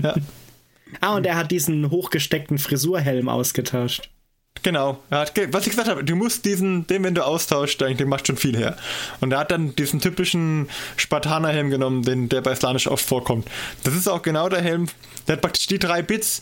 [0.02, 0.16] Ja.
[1.02, 4.10] Ah, und er hat diesen hochgesteckten Frisurhelm ausgetauscht.
[4.64, 5.00] Genau.
[5.10, 5.32] Was
[5.66, 8.78] ich gesagt habe, du musst diesen, den, wenn du austauschst, den macht schon viel her.
[9.22, 13.48] Und er hat dann diesen typischen Spartanerhelm genommen, den, der bei Slanish oft vorkommt.
[13.84, 14.88] Das ist auch genau der Helm.
[15.28, 16.42] Der hat praktisch die drei Bits.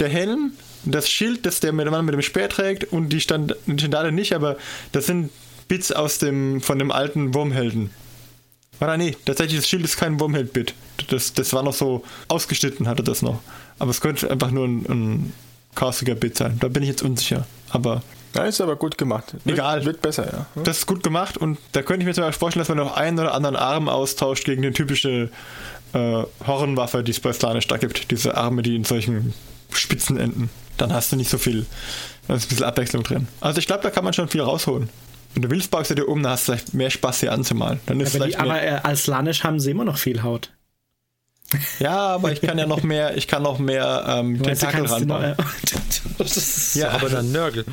[0.00, 0.52] Der Helm,
[0.84, 4.56] das Schild, das der Mann mit dem Speer trägt und die Stand, Standarte nicht, aber
[4.92, 5.30] das sind
[5.68, 7.90] Bits aus dem, von dem alten Wurmhelden.
[8.80, 10.74] Oder nee, tatsächlich, das Schild ist kein Wurmheld-Bit.
[11.08, 13.40] Das, das war noch so ausgeschnitten, hatte das noch.
[13.78, 15.32] Aber es könnte einfach nur ein, ein
[15.76, 16.56] chaosiger Bit sein.
[16.58, 17.46] Da bin ich jetzt unsicher.
[17.70, 18.02] Aber
[18.34, 19.32] Ja, ist aber gut gemacht.
[19.32, 19.84] Wird, Egal.
[19.84, 20.62] Wird besser, ja.
[20.62, 22.96] das ist gut gemacht und da könnte ich mir zum Beispiel vorstellen, dass man noch
[22.96, 25.30] einen oder anderen Arm austauscht gegen die typische
[25.92, 28.10] äh, Hornwaffe, die es bei Slanish da gibt.
[28.10, 29.32] Diese Arme, die in solchen
[29.72, 30.50] Spitzen enden.
[30.76, 31.64] Dann hast du nicht so viel,
[32.28, 33.28] da ist ein bisschen Abwechslung drin.
[33.40, 34.90] Also ich glaube, da kann man schon viel rausholen.
[35.34, 37.80] Wenn du willst, baust du dir um, dann hast du vielleicht mehr Spaß, hier anzumalen.
[37.86, 40.22] Dann ist Aber, die, vielleicht mehr, aber äh, als Slanesh haben sie immer noch viel
[40.22, 40.50] Haut.
[41.78, 45.34] Ja, aber ich kann ja noch mehr, ich kann noch mehr ähm, Tentakel die ranbauen.
[46.18, 47.64] das Ja, Aber dann Nörgel.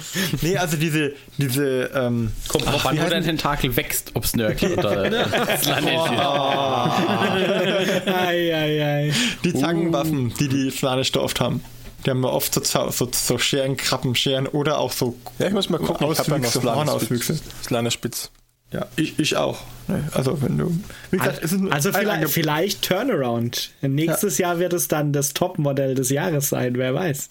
[0.41, 5.05] Nee, also diese, diese, ähm, Kommt drauf an, wo heißen- Tentakel wächst, ob Snurky oder
[5.62, 6.09] Slanesh
[8.07, 9.13] ei, ei, ei.
[9.43, 11.63] Die Zangenwaffen, die die Slanisch da oft haben.
[12.05, 15.15] Die haben ja oft so, so, so Scheren, Krabbenscheren oder auch so.
[15.39, 16.12] Ja, ich muss mal gucken.
[16.12, 17.39] Ich habe ja noch Auswüchse, Hornauswüchse.
[17.63, 18.29] Slane Spitz.
[18.73, 19.59] Ja, ich, ich auch.
[20.13, 20.71] Also, wenn du.
[21.12, 23.71] Wie gesagt, es ist ein- Also vielleicht, vielleicht Turnaround.
[23.81, 27.29] Nächstes Jahr wird es dann das Topmodell des Jahres sein, wer weiß.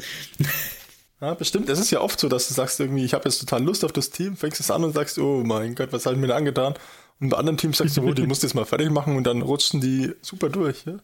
[1.21, 1.69] Ja, bestimmt.
[1.69, 3.93] Es ist ja oft so, dass du sagst irgendwie, ich habe jetzt total Lust auf
[3.93, 6.37] das Team, fängst es an und sagst, oh mein Gott, was habe ich mir da
[6.37, 6.75] angetan?
[7.21, 9.25] Und bei anderen Teams sagst du, oh, die musst du jetzt mal fertig machen und
[9.25, 10.85] dann rutschen die super durch.
[10.85, 10.95] Ja?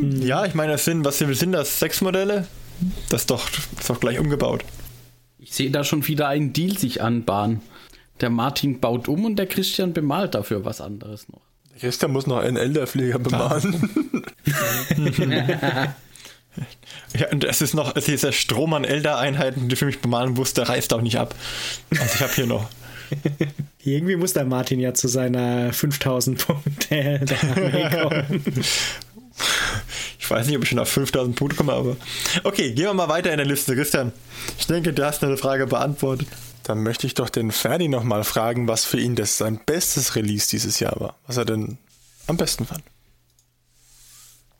[0.00, 1.78] Ja, ich meine, das sind, was sind das?
[1.78, 2.46] Sechs Modelle?
[3.08, 4.64] Das ist doch, das ist doch gleich umgebaut.
[5.38, 7.60] Ich sehe da schon wieder einen Deal sich anbahnen.
[8.20, 11.40] Der Martin baut um und der Christian bemalt dafür was anderes noch.
[11.78, 13.90] Christian muss noch einen Elderpfleger bemalen.
[17.18, 20.34] Ja, und es ist noch, es ist dieser Strom an Elder-Einheiten, die für mich bemalen
[20.34, 21.34] muss, der reißt auch nicht ab.
[21.90, 22.68] Also ich habe hier noch.
[23.84, 27.20] Irgendwie muss der Martin ja zu seiner 5000 Punkte
[28.02, 28.42] kommen.
[30.18, 31.96] Ich weiß nicht, ob ich schon auf 5000 Punkte komme, aber.
[32.42, 33.76] Okay, gehen wir mal weiter in der Liste.
[33.76, 34.12] Christian,
[34.58, 36.28] ich denke, du hast eine Frage beantwortet.
[36.66, 40.50] Dann möchte ich doch den Ferdi nochmal fragen, was für ihn das sein bestes Release
[40.50, 41.16] dieses Jahr war.
[41.28, 41.78] Was er denn
[42.26, 42.82] am besten fand.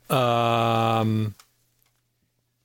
[0.09, 1.35] Ähm,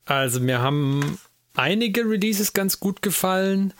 [0.04, 1.18] also mir haben
[1.56, 3.74] einige Releases ganz gut gefallen.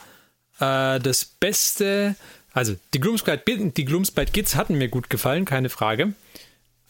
[0.59, 2.17] Äh, das Beste,
[2.53, 6.13] also die Gloomspite, die Gloomspite Kids hatten mir gut gefallen, keine Frage.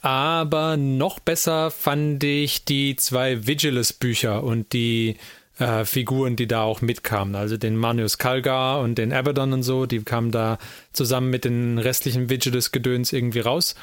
[0.00, 5.18] Aber noch besser fand ich die zwei Vigilus-Bücher und die
[5.58, 7.34] äh, Figuren, die da auch mitkamen.
[7.34, 10.58] Also den Manius Kalgar und den Abaddon und so, die kamen da
[10.92, 13.74] zusammen mit den restlichen Vigilus-Gedöns irgendwie raus.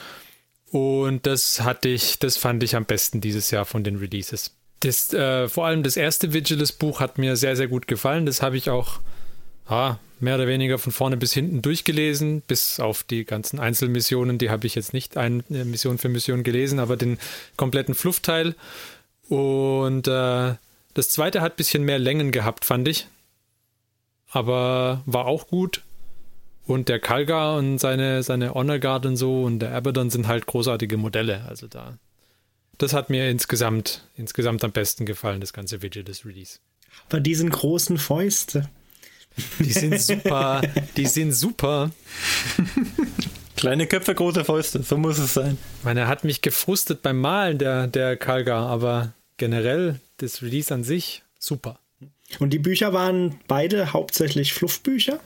[0.71, 4.55] Und das hatte ich, das fand ich am besten dieses Jahr von den Releases.
[4.81, 8.25] Das, äh, vor allem das erste Vigilus-Buch hat mir sehr, sehr gut gefallen.
[8.25, 8.99] Das habe ich auch
[9.67, 14.37] ah, mehr oder weniger von vorne bis hinten durchgelesen, bis auf die ganzen Einzelmissionen.
[14.37, 17.17] Die habe ich jetzt nicht eine Mission für Mission gelesen, aber den
[17.57, 18.55] kompletten Fluffteil.
[19.27, 20.53] Und äh,
[20.99, 23.07] das zweite hat ein bisschen mehr Längen gehabt, fand ich.
[24.31, 25.81] Aber war auch gut.
[26.65, 30.45] Und der Kalgar und seine, seine Honor Guard und so und der Abaddon sind halt
[30.45, 31.45] großartige Modelle.
[31.47, 31.97] Also da.
[32.77, 36.59] Das hat mir insgesamt, insgesamt am besten gefallen, das ganze Vigilus Release.
[37.07, 38.69] Aber diesen großen Fäuste.
[39.59, 40.61] Die sind super.
[40.97, 41.91] die sind super.
[43.55, 45.57] Kleine Köpfe, große Fäuste, so muss es sein.
[45.77, 50.71] Ich meine, er hat mich gefrustet beim Malen, der, der Kalgar, aber generell das Release
[50.71, 51.79] an sich super.
[52.37, 55.19] Und die Bücher waren beide hauptsächlich Fluffbücher?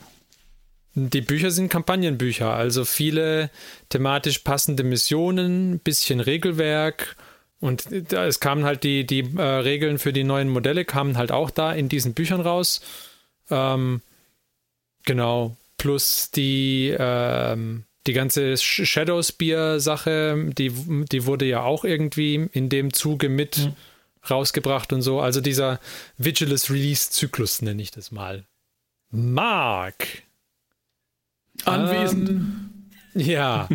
[0.96, 3.50] Die Bücher sind Kampagnenbücher, also viele
[3.90, 7.18] thematisch passende Missionen, bisschen Regelwerk
[7.60, 11.50] und es kamen halt die, die äh, Regeln für die neuen Modelle kamen halt auch
[11.50, 12.82] da in diesen Büchern raus.
[13.50, 14.02] Ähm,
[15.06, 20.72] genau, plus die, ähm, die ganze Shadow Spear-Sache, die,
[21.10, 23.76] die wurde ja auch irgendwie in dem Zuge mit mhm.
[24.30, 25.20] Rausgebracht und so.
[25.20, 25.80] Also dieser
[26.18, 28.46] Vigilus Release-Zyklus nenne ich das mal.
[29.10, 30.24] Mark,
[31.66, 32.30] Anwesend.
[32.30, 32.70] Ähm,
[33.16, 33.68] ja.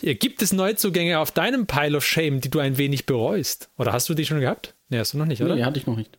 [0.00, 3.68] Gibt es Neuzugänge auf deinem Pile of Shame, die du ein wenig bereust?
[3.78, 4.74] Oder hast du die schon gehabt?
[4.88, 5.56] Nee, hast du noch nicht, oder?
[5.56, 6.18] Nee, hatte ich noch nicht.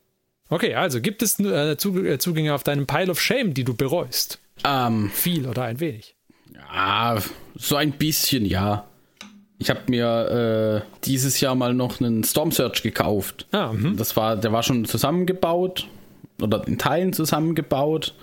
[0.50, 4.40] Okay, also gibt es äh, äh, Zugänge auf deinem Pile of Shame, die du bereust?
[4.64, 6.16] Ähm, Viel oder ein wenig?
[6.54, 7.22] Ja,
[7.56, 8.88] so ein bisschen, ja.
[9.60, 13.48] Ich habe mir äh, dieses Jahr mal noch einen Storm Search gekauft.
[13.52, 13.98] Ah, mhm.
[13.98, 15.88] das war, der war schon zusammengebaut
[16.42, 18.14] oder in Teilen zusammengebaut.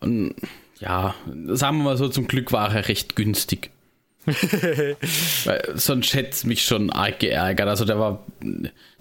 [0.00, 0.34] Und
[0.80, 1.14] ja,
[1.48, 3.70] sagen wir mal so, zum Glück war er recht günstig.
[5.44, 7.68] Weil sonst hätte es mich schon arg geärgert.
[7.68, 8.24] Also der war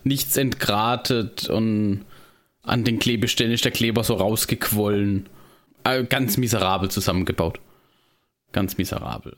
[0.03, 2.03] nichts entgratet und
[2.61, 5.27] an den Klebestellen ist der Kleber so rausgequollen.
[5.83, 7.59] Also ganz miserabel zusammengebaut.
[8.51, 9.35] Ganz miserabel.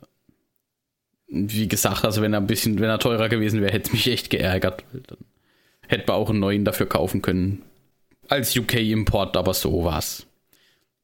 [1.28, 4.08] Wie gesagt, also wenn er ein bisschen, wenn er teurer gewesen wäre, hätte es mich
[4.08, 4.84] echt geärgert.
[4.94, 5.18] Dann
[5.88, 7.64] hätte man auch einen neuen dafür kaufen können.
[8.28, 10.26] Als UK-Import, aber so war's.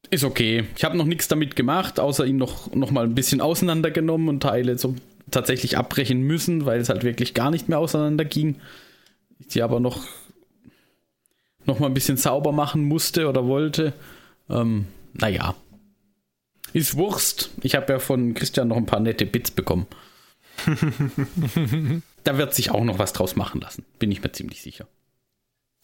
[0.09, 0.65] Ist okay.
[0.75, 4.41] Ich habe noch nichts damit gemacht, außer ihn noch, noch mal ein bisschen auseinandergenommen und
[4.41, 4.95] Teile so
[5.29, 8.57] tatsächlich abbrechen müssen, weil es halt wirklich gar nicht mehr auseinander ging.
[9.39, 10.03] Ich sie aber noch,
[11.65, 13.93] noch mal ein bisschen sauber machen musste oder wollte.
[14.49, 15.55] Ähm, naja.
[16.73, 17.51] Ist Wurst.
[17.61, 19.87] Ich habe ja von Christian noch ein paar nette Bits bekommen.
[22.23, 23.85] da wird sich auch noch was draus machen lassen.
[23.99, 24.87] Bin ich mir ziemlich sicher.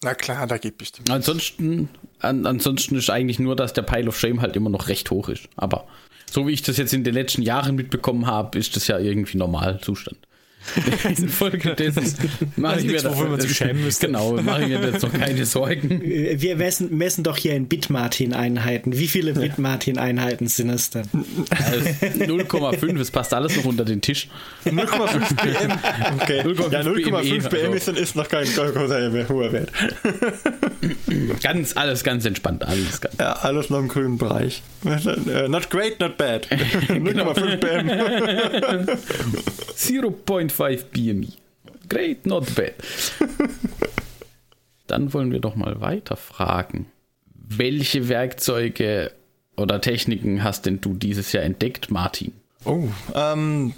[0.02, 1.10] Na klar, da geht bestimmt.
[1.10, 1.88] Ansonsten,
[2.20, 5.28] an, ansonsten ist eigentlich nur, dass der Pile of Shame halt immer noch recht hoch
[5.28, 5.48] ist.
[5.56, 5.88] Aber
[6.30, 9.38] so wie ich das jetzt in den letzten Jahren mitbekommen habe, ist das ja irgendwie
[9.38, 10.18] Normalzustand.
[11.28, 11.94] Folge des
[12.56, 14.06] mache ich mir das, man sich schämen müsste.
[14.06, 16.00] Genau, mache ich mir jetzt noch keine Sorgen.
[16.02, 18.96] Wir messen, messen doch hier in Bitmartin-Einheiten.
[18.96, 19.40] Wie viele ja.
[19.40, 21.06] Bitmartin-Einheiten sind es denn?
[21.50, 24.28] Also 0,5, es passt alles noch unter den Tisch.
[24.64, 25.72] 0,5 BM.
[26.20, 26.40] Okay.
[26.42, 29.70] 0,5 ja, 0,5 BM ist, ist noch kein großer hoher Wert.
[31.42, 32.64] ganz, alles ganz entspannt.
[32.64, 34.62] Alles ganz ja, alles noch im grünen Bereich.
[35.48, 36.46] Not great, not bad.
[36.50, 37.88] 0,5 BM.
[39.78, 41.28] 0,5 5 BMI.
[41.88, 42.74] Great, not bad.
[44.88, 46.86] Dann wollen wir doch mal weiter fragen.
[47.32, 49.12] Welche Werkzeuge
[49.56, 52.32] oder Techniken hast denn du dieses Jahr entdeckt, Martin?
[52.64, 53.72] Oh, ähm,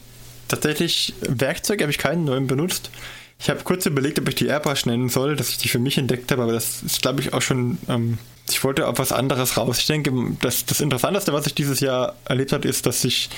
[0.49, 2.91] tatsächlich Werkzeuge habe ich keinen neuen benutzt.
[3.39, 5.99] Ich habe kurz überlegt, ob ich die Airbrush nennen soll, dass ich die für mich
[5.99, 7.79] entdeckt habe, aber das ist, glaube ich, auch schon.
[7.89, 9.79] Ähm, ich wollte auf was anderes raus.
[9.79, 13.31] Ich denke, das, das Interessanteste, was ich dieses Jahr erlebt habe, ist, dass ich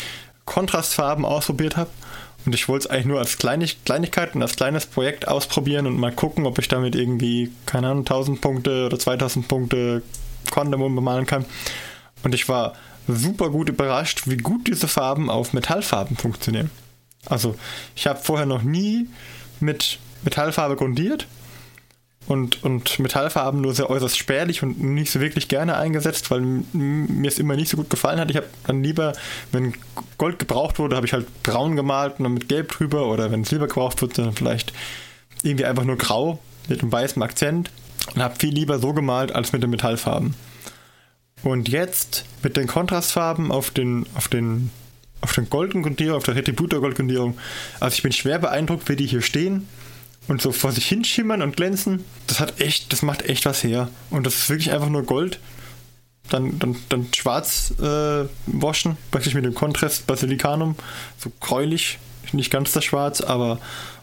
[0.45, 1.91] Kontrastfarben ausprobiert habe
[2.45, 5.99] Und ich wollte es eigentlich nur als Kleinig Kleinigkeit und als kleines Projekt ausprobieren und
[5.99, 10.03] mal gucken, ob ich damit irgendwie, keine Ahnung, 1000 Punkte oder 2000 Punkte
[10.51, 11.45] Condemon bemalen kann.
[12.25, 12.75] Und ich war
[13.07, 16.71] super gut überrascht, wie gut diese Farben auf Metallfarben funktionieren.
[17.27, 17.55] Also,
[17.95, 19.09] ich habe vorher noch nie
[19.61, 21.27] mit Metallfarbe grundiert
[22.27, 27.29] und, und Metallfarben nur sehr äußerst spärlich und nicht so wirklich gerne eingesetzt, weil mir
[27.29, 28.31] es immer nicht so gut gefallen hat.
[28.31, 29.13] Ich habe dann lieber,
[29.51, 29.75] wenn
[30.19, 33.45] Gold gebraucht wurde, habe ich halt braun gemalt und dann mit Gelb drüber oder wenn
[33.45, 34.73] Silber gebraucht wird, dann vielleicht
[35.43, 37.71] irgendwie einfach nur grau mit einem weißen Akzent
[38.15, 40.35] und habe viel lieber so gemalt als mit den Metallfarben.
[41.43, 44.71] Und jetzt mit den Kontrastfarben auf den, auf den,
[45.21, 47.37] auf den Goldengundierung, auf der Retributor Goldgundierung,
[47.81, 49.67] also ich bin schwer beeindruckt, wie die hier stehen
[50.29, 52.05] und so vor sich hinschimmern und glänzen.
[52.27, 53.89] Das hat echt, das macht echt was her.
[54.11, 55.39] Und das ist wirklich einfach nur Gold.
[56.31, 60.77] Dann, dann, dann schwarz äh, waschen, praktisch mit dem Kontrast Basilicanum,
[61.19, 61.99] so gräulich,
[62.33, 63.59] nicht ganz das Schwarz, aber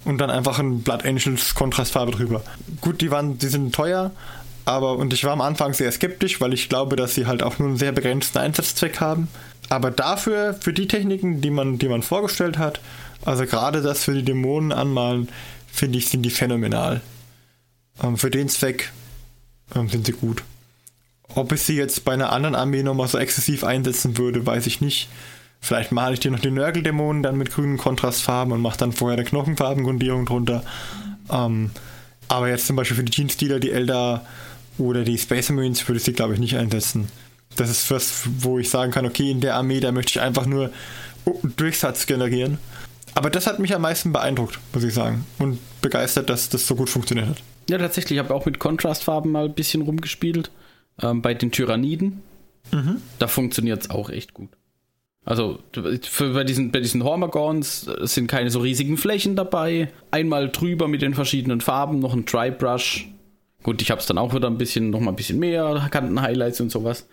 [0.06, 2.44] und dann einfach ein Blood Angels Kontrastfarbe drüber.
[2.82, 4.12] Gut, die waren, die sind teuer,
[4.66, 7.58] aber und ich war am Anfang sehr skeptisch, weil ich glaube, dass sie halt auch
[7.58, 9.30] nur einen sehr begrenzten Einsatzzweck haben.
[9.70, 12.80] Aber dafür, für die Techniken, die man, die man vorgestellt hat,
[13.26, 15.30] also gerade das für die Dämonen anmalen,
[15.80, 17.02] finde ich, sind die phänomenal.
[18.04, 18.92] Ähm, für den Zweck
[19.76, 20.44] ähm, sind sie gut.
[21.36, 24.82] Ob ich sie jetzt bei einer anderen Armee nochmal so exzessiv einsetzen würde, weiß ich
[24.82, 25.10] nicht.
[25.62, 29.18] Vielleicht male ich dir noch die Nörgeldämonen dann mit grünen Kontrastfarben und mache dann vorher
[29.18, 30.64] eine Knochenfarbengrundierung drunter.
[31.30, 31.72] Ähm,
[32.28, 34.26] aber jetzt zum Beispiel für die Jeans-Dealer, die Eldar
[34.78, 37.10] oder die Space Marines würde ich sie, glaube ich, nicht einsetzen.
[37.56, 40.46] Das ist was, wo ich sagen kann, okay, in der Armee, da möchte ich einfach
[40.46, 40.72] nur
[41.58, 42.58] Durchsatz generieren.
[43.20, 45.26] Aber das hat mich am meisten beeindruckt, muss ich sagen.
[45.40, 47.44] Und begeistert, dass das so gut funktioniert hat.
[47.70, 48.18] Ja, tatsächlich.
[48.18, 50.52] Ich habe auch mit Kontrastfarben mal ein bisschen rumgespielt.
[51.02, 52.22] Ähm, bei den Tyranniden.
[52.72, 53.02] Mhm.
[53.20, 54.48] Da funktioniert es auch echt gut.
[55.26, 55.60] Also
[56.02, 59.92] für, bei diesen, bei diesen Hormagons sind keine so riesigen Flächen dabei.
[60.12, 63.10] Einmal drüber mit den verschiedenen Farben, noch ein Dry Brush.
[63.64, 66.62] Gut, ich habe es dann auch wieder ein bisschen, noch mal ein bisschen mehr Kanten-Highlights
[66.62, 67.06] und sowas.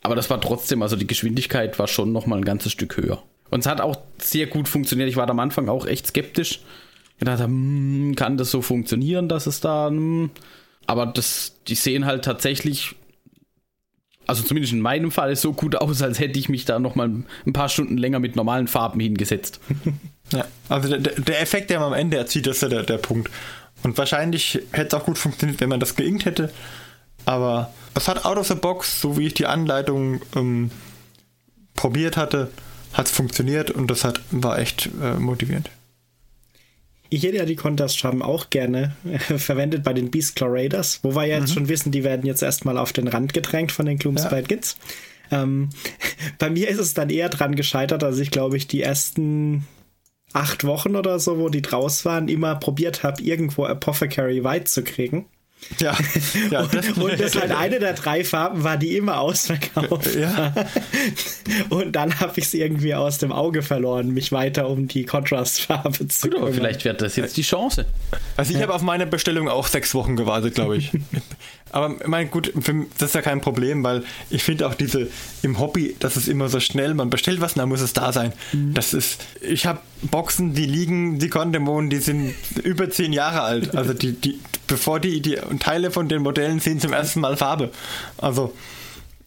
[0.00, 3.22] Aber das war trotzdem, also die Geschwindigkeit war schon noch mal ein ganzes Stück höher.
[3.52, 5.10] Und es hat auch sehr gut funktioniert.
[5.10, 6.60] Ich war am Anfang auch echt skeptisch.
[7.18, 9.88] Ich dachte, hm, kann das so funktionieren, dass es da.
[9.88, 10.30] Hm.
[10.86, 12.94] Aber das, die sehen halt tatsächlich,
[14.26, 17.10] also zumindest in meinem Fall, so gut aus, als hätte ich mich da noch mal
[17.46, 19.60] ein paar Stunden länger mit normalen Farben hingesetzt.
[20.30, 23.30] Ja, also der, der Effekt, der man am Ende erzielt, ist ja der, der Punkt.
[23.82, 26.50] Und wahrscheinlich hätte es auch gut funktioniert, wenn man das geinkt hätte.
[27.26, 30.70] Aber es hat out of the box, so wie ich die Anleitung ähm,
[31.74, 32.50] probiert hatte,
[32.92, 35.70] hat es funktioniert und das hat, war echt äh, motivierend.
[37.08, 41.26] Ich hätte ja die Contest-Schaben auch gerne äh, verwendet bei den Beast Raiders, wo wir
[41.26, 41.54] ja jetzt mhm.
[41.54, 44.76] schon wissen, die werden jetzt erstmal auf den Rand gedrängt von den Gloomspite Kids.
[45.30, 45.70] Ähm,
[46.38, 49.66] bei mir ist es dann eher dran gescheitert, dass ich glaube ich die ersten
[50.32, 54.82] acht Wochen oder so, wo die draus waren, immer probiert habe, irgendwo Apothecary White zu
[54.82, 55.26] kriegen.
[55.78, 55.96] Ja,
[56.50, 60.14] ja das und, das halt eine der drei Farben war, die immer ausverkauft.
[60.14, 60.52] Ja.
[61.70, 66.08] Und dann habe ich es irgendwie aus dem Auge verloren, mich weiter um die Kontrastfarbe
[66.08, 67.86] zu Gut, aber vielleicht wird das jetzt die Chance.
[68.36, 68.62] Also ich ja.
[68.62, 70.90] habe auf meine Bestellung auch sechs Wochen gewartet, glaube ich.
[71.72, 72.52] aber mein gut,
[72.98, 75.08] das ist ja kein Problem, weil ich finde auch diese
[75.42, 78.12] im Hobby, das ist immer so schnell, man bestellt was und dann muss es da
[78.12, 78.32] sein.
[78.52, 78.74] Mhm.
[78.74, 83.74] Das ist, ich habe Boxen, die liegen, die Kondemon, die sind über zehn Jahre alt.
[83.74, 87.70] Also die, die, bevor die, die Teile von den Modellen sehen zum ersten Mal Farbe.
[88.18, 88.52] Also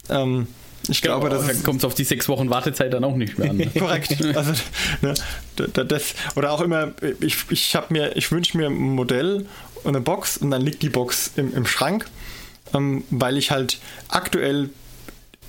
[0.10, 0.47] ähm,
[0.88, 3.49] ich genau, glaube, das kommt es auf die sechs Wochen Wartezeit dann auch nicht mehr
[3.49, 3.73] an.
[3.77, 4.23] Korrekt.
[4.36, 4.53] Also,
[5.01, 5.13] ne,
[5.55, 9.45] das, oder auch immer, ich, ich habe mir, ich wünsche mir ein Modell
[9.84, 12.05] und eine Box und dann liegt die Box im, im Schrank,
[12.73, 14.69] ähm, weil ich halt aktuell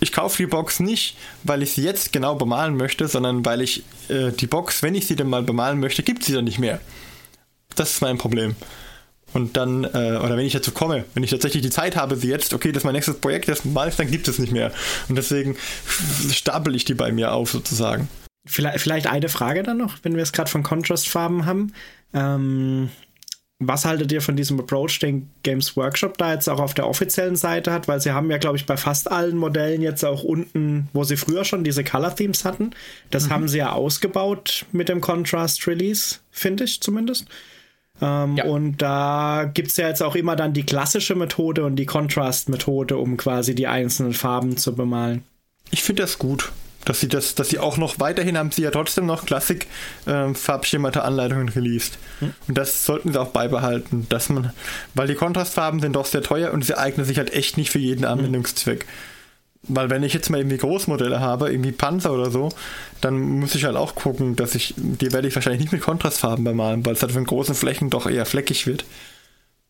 [0.00, 3.82] ich kaufe die Box nicht, weil ich sie jetzt genau bemalen möchte, sondern weil ich
[4.08, 6.80] äh, die Box, wenn ich sie dann mal bemalen möchte, gibt sie dann nicht mehr.
[7.76, 8.56] Das ist mein Problem.
[9.32, 12.28] Und dann, äh, oder wenn ich dazu komme, wenn ich tatsächlich die Zeit habe, sie
[12.28, 14.72] jetzt, okay, das ist mein nächstes Projekt, das mal dann gibt es nicht mehr.
[15.08, 15.56] Und deswegen
[16.30, 18.08] stapel ich die bei mir auf sozusagen.
[18.46, 21.72] Vielleicht, vielleicht eine Frage dann noch, wenn wir es gerade von Contrastfarben haben.
[22.14, 22.90] Ähm,
[23.58, 27.36] was haltet ihr von diesem Approach, den Games Workshop da jetzt auch auf der offiziellen
[27.36, 27.88] Seite hat?
[27.88, 31.16] Weil sie haben ja, glaube ich, bei fast allen Modellen jetzt auch unten, wo sie
[31.16, 32.72] früher schon diese Color Themes hatten,
[33.10, 33.30] das mhm.
[33.30, 37.26] haben sie ja ausgebaut mit dem Contrast Release, finde ich zumindest.
[38.02, 38.44] Ähm, ja.
[38.44, 42.98] Und da gibt es ja jetzt auch immer dann die klassische Methode und die Contrast-Methode,
[42.98, 45.24] um quasi die einzelnen Farben zu bemalen.
[45.70, 46.52] Ich finde das gut.
[46.86, 49.66] Dass sie das, dass sie auch noch weiterhin haben sie ja trotzdem noch Klassik
[50.06, 51.98] äh, farbschemata Anleitungen released.
[52.20, 52.32] Hm.
[52.48, 54.52] Und das sollten sie auch beibehalten, dass man,
[54.94, 57.78] weil die Kontrastfarben sind doch sehr teuer und sie eignen sich halt echt nicht für
[57.78, 58.12] jeden hm.
[58.12, 58.86] Anwendungszweck.
[59.68, 62.50] Weil wenn ich jetzt mal irgendwie Großmodelle habe, irgendwie Panzer oder so,
[63.00, 66.44] dann muss ich halt auch gucken, dass ich, die werde ich wahrscheinlich nicht mit Kontrastfarben
[66.44, 68.84] bemalen, weil es halt für großen Flächen doch eher fleckig wird.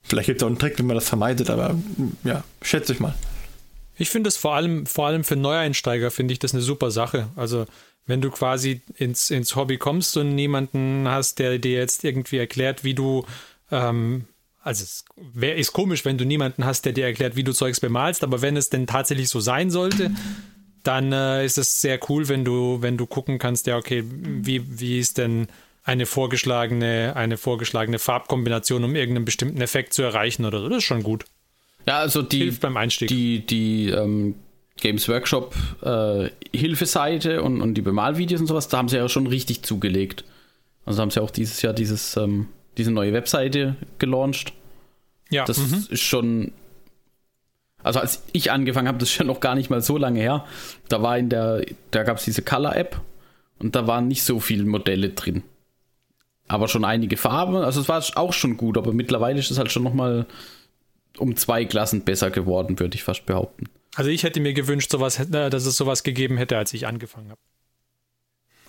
[0.02, 1.74] Vielleicht gibt es auch einen Trick, wie man das vermeidet, aber
[2.24, 3.14] ja, schätze ich mal.
[3.96, 7.28] Ich finde es vor allem, vor allem für Neueinsteiger finde ich das eine super Sache.
[7.36, 7.66] Also
[8.06, 12.84] wenn du quasi ins, ins Hobby kommst und niemanden hast, der dir jetzt irgendwie erklärt,
[12.84, 13.24] wie du
[13.70, 14.26] ähm,
[14.66, 17.78] also es wäre ist komisch, wenn du niemanden hast, der dir erklärt, wie du Zeugs
[17.78, 20.10] bemalst, aber wenn es denn tatsächlich so sein sollte,
[20.82, 24.80] dann äh, ist es sehr cool, wenn du, wenn du gucken kannst, ja, okay, wie,
[24.80, 25.46] wie ist denn
[25.84, 30.68] eine vorgeschlagene, eine vorgeschlagene Farbkombination, um irgendeinen bestimmten Effekt zu erreichen oder so.
[30.68, 31.26] Das ist schon gut.
[31.86, 33.08] Ja, also die, Hilft beim Einstieg.
[33.08, 34.34] die, die ähm,
[34.80, 39.26] Games Workshop äh, Hilfeseite und, und die Bemalvideos und sowas, da haben sie ja schon
[39.26, 40.24] richtig zugelegt.
[40.84, 44.52] Also haben sie auch dieses Jahr dieses, ähm, diese neue Webseite gelauncht.
[45.30, 45.86] Ja, Das mhm.
[45.90, 46.52] ist schon.
[47.82, 50.44] Also als ich angefangen habe, das ist ja noch gar nicht mal so lange her.
[50.88, 53.00] Da war in der, da gab es diese Color-App
[53.60, 55.44] und da waren nicht so viele Modelle drin.
[56.48, 57.56] Aber schon einige Farben.
[57.56, 60.26] Also es war auch schon gut, aber mittlerweile ist es halt schon noch mal
[61.18, 63.68] um zwei Klassen besser geworden, würde ich fast behaupten.
[63.94, 67.30] Also ich hätte mir gewünscht, sowas, äh, dass es sowas gegeben hätte, als ich angefangen
[67.30, 67.40] habe.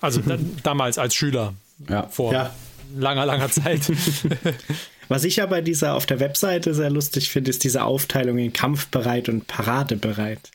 [0.00, 1.54] Also da, damals als Schüler,
[1.88, 2.08] Ja.
[2.08, 2.54] vor Ja.
[2.96, 3.80] langer, langer Zeit.
[5.08, 8.52] Was ich ja bei dieser auf der Webseite sehr lustig finde, ist diese Aufteilung in
[8.52, 10.50] kampfbereit und paradebereit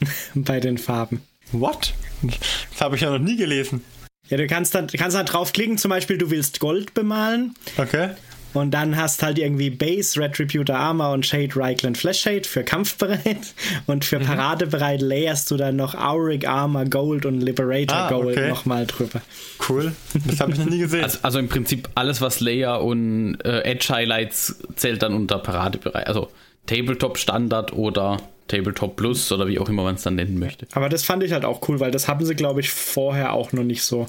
[0.34, 1.22] bei den Farben.
[1.52, 1.94] What?
[2.22, 3.82] Das habe ich ja noch nie gelesen.
[4.28, 8.10] Ja, du kannst dann, du kannst dann draufklicken, zum Beispiel, du willst Gold bemalen Okay.
[8.58, 13.54] Und dann hast halt irgendwie Base, Retributor Armor und Shade, Reichland Flash Shade für kampfbereit
[13.86, 18.48] und für paradebereit layerst du dann noch Auric Armor Gold und Liberator Ah, Gold okay.
[18.48, 19.20] nochmal drüber.
[19.68, 19.92] Cool.
[20.26, 21.04] Das habe ich noch nie gesehen.
[21.04, 26.06] Also, also im Prinzip alles, was Layer und äh, Edge Highlights zählt dann unter Paradebereich.
[26.06, 26.28] Also
[26.66, 30.66] Tabletop Standard oder Tabletop Plus oder wie auch immer man es dann nennen möchte.
[30.72, 33.52] Aber das fand ich halt auch cool, weil das haben sie, glaube ich, vorher auch
[33.52, 34.08] noch nicht so.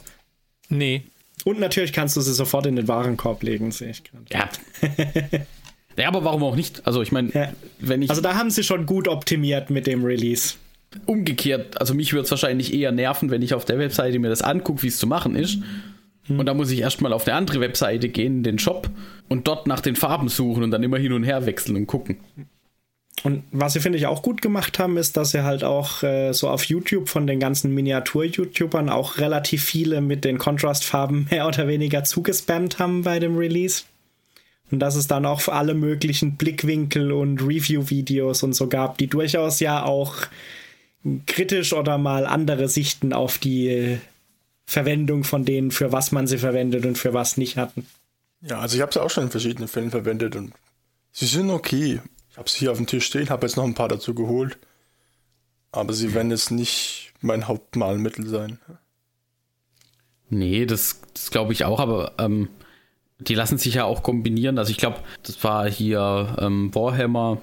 [0.69, 1.03] nee.
[1.45, 4.25] Und natürlich kannst du sie sofort in den Warenkorb legen, sehe ich gerade.
[4.31, 4.49] Ja.
[5.97, 6.85] ja, aber warum auch nicht?
[6.85, 7.53] Also ich meine, Ja.
[7.79, 10.55] wenn ich Also da haben sie schon gut optimiert mit dem Release.
[11.05, 14.41] umgekehrt, also mich würde es wahrscheinlich eher nerven, wenn ich auf der Webseite mir das
[14.41, 15.59] angucke, wie es zu machen ist.
[16.27, 18.87] Und da muss ich erstmal auf eine andere Webseite gehen, in den Shop
[19.29, 22.17] und dort nach den Farben suchen und dann immer hin und her wechseln und gucken.
[23.24, 26.32] Und was sie, finde ich, auch gut gemacht haben, ist, dass sie halt auch äh,
[26.32, 31.67] so auf YouTube von den ganzen Miniatur-YouTubern auch relativ viele mit den Kontrastfarben mehr oder
[31.67, 33.84] weniger zugespammt haben bei dem Release.
[34.72, 39.59] Und dass es dann auch alle möglichen Blickwinkel und Review-Videos und so gab, die durchaus
[39.59, 40.15] ja auch
[41.26, 43.97] kritisch oder mal andere Sichten auf die äh,
[44.65, 47.88] Verwendung von denen, für was man sie verwendet und für was nicht hatten.
[48.41, 50.53] Ja, also ich habe sie auch schon in verschiedenen Fällen verwendet und
[51.11, 51.99] sie sind okay.
[52.32, 54.57] Ich habe sie hier auf dem Tisch stehen, habe jetzt noch ein paar dazu geholt.
[55.71, 58.59] Aber sie werden jetzt nicht mein Hauptmalmittel sein.
[60.30, 62.49] Nee, das, das glaube ich auch, aber ähm,
[63.19, 64.57] die lassen sich ja auch kombinieren.
[64.57, 67.41] Also ich glaube, das war hier ähm, Warhammer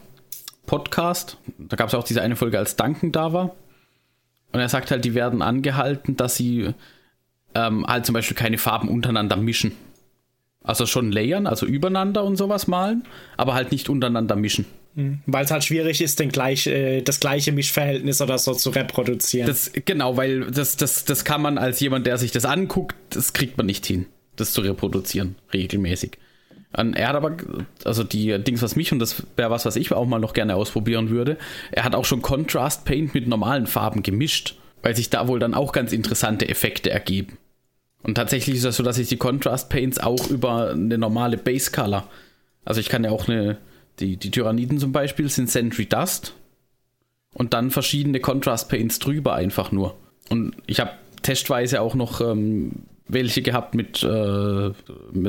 [0.66, 1.38] Podcast.
[1.58, 3.54] Da gab es auch diese eine Folge, als Duncan da war.
[4.52, 6.72] Und er sagt halt, die werden angehalten, dass sie
[7.54, 9.72] ähm, halt zum Beispiel keine Farben untereinander mischen.
[10.66, 13.04] Also schon layern, also übereinander und sowas malen,
[13.36, 14.66] aber halt nicht untereinander mischen.
[15.26, 19.46] Weil es halt schwierig ist, den gleich, äh, das gleiche Mischverhältnis oder so zu reproduzieren.
[19.46, 23.34] Das, genau, weil das, das, das kann man als jemand, der sich das anguckt, das
[23.34, 24.06] kriegt man nicht hin,
[24.36, 26.12] das zu reproduzieren, regelmäßig.
[26.74, 27.36] Und er hat aber,
[27.84, 30.56] also die Dings, was mich, und das wäre was, was ich auch mal noch gerne
[30.56, 31.36] ausprobieren würde,
[31.72, 35.52] er hat auch schon Contrast Paint mit normalen Farben gemischt, weil sich da wohl dann
[35.52, 37.36] auch ganz interessante Effekte ergeben.
[38.06, 41.72] Und tatsächlich ist das so, dass ich die Contrast Paints auch über eine normale Base
[41.72, 42.08] Color,
[42.64, 43.58] also ich kann ja auch eine,
[43.98, 46.34] die, die Tyranniden zum Beispiel sind Sentry Dust
[47.34, 49.96] und dann verschiedene Contrast Paints drüber einfach nur.
[50.28, 50.92] Und ich habe
[51.22, 52.72] testweise auch noch ähm,
[53.08, 54.70] welche gehabt mit äh,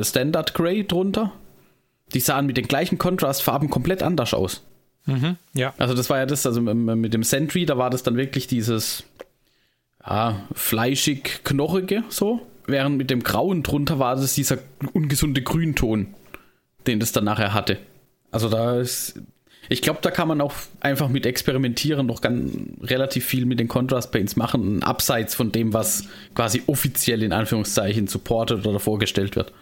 [0.02, 1.32] Standard Gray drunter.
[2.14, 4.62] Die sahen mit den gleichen Contrastfarben komplett anders aus.
[5.54, 5.74] Ja.
[5.78, 9.04] Also das war ja das, also mit dem Sentry, da war das dann wirklich dieses
[10.04, 14.58] ja, fleischig knochige so, während mit dem Grauen drunter war das dieser
[14.92, 16.14] ungesunde Grünton,
[16.86, 17.78] den das dann nachher hatte.
[18.30, 19.20] Also da ist,
[19.68, 22.52] ich glaube, da kann man auch einfach mit experimentieren noch ganz
[22.82, 28.06] relativ viel mit den Contrast Paints machen, abseits von dem, was quasi offiziell in Anführungszeichen
[28.06, 29.52] supported oder vorgestellt wird.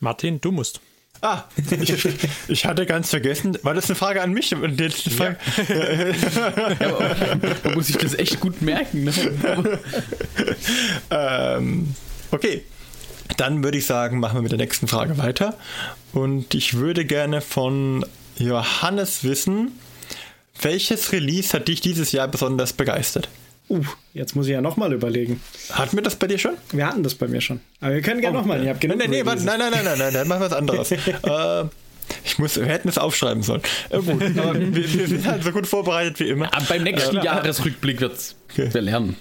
[0.00, 0.80] Martin, du musst.
[1.22, 2.18] Ah, ich,
[2.48, 3.56] ich hatte ganz vergessen.
[3.62, 4.52] War das eine Frage an mich?
[4.54, 5.36] Und jetzt eine Frage,
[7.62, 9.04] Da muss ich das echt gut merken.
[9.04, 9.12] Ne?
[11.10, 11.94] Ähm,
[12.32, 12.64] okay,
[13.36, 15.56] dann würde ich sagen, machen wir mit der nächsten Frage weiter.
[16.12, 18.04] Und ich würde gerne von
[18.36, 19.78] Johannes wissen,
[20.60, 23.28] welches Release hat dich dieses Jahr besonders begeistert?
[23.72, 25.40] Uh, jetzt muss ich ja nochmal überlegen.
[25.70, 26.58] Hatten wir das bei dir schon?
[26.72, 27.60] Wir hatten das bei mir schon.
[27.80, 28.62] Aber wir können gerne oh, nochmal.
[28.62, 28.98] Ich habe genug.
[29.08, 30.92] Nee, warte, nein, nein, nein, nein, nein, dann machen wir was anderes.
[30.92, 31.64] äh,
[32.22, 33.62] ich muss, wir hätten es aufschreiben sollen.
[33.88, 36.54] Äh, gut, äh, wir, wir, sind halt so gut vorbereitet wie immer.
[36.54, 38.36] Aber beim nächsten äh, Jahresrückblick wird's.
[38.50, 38.68] Okay.
[38.78, 39.16] Lernen.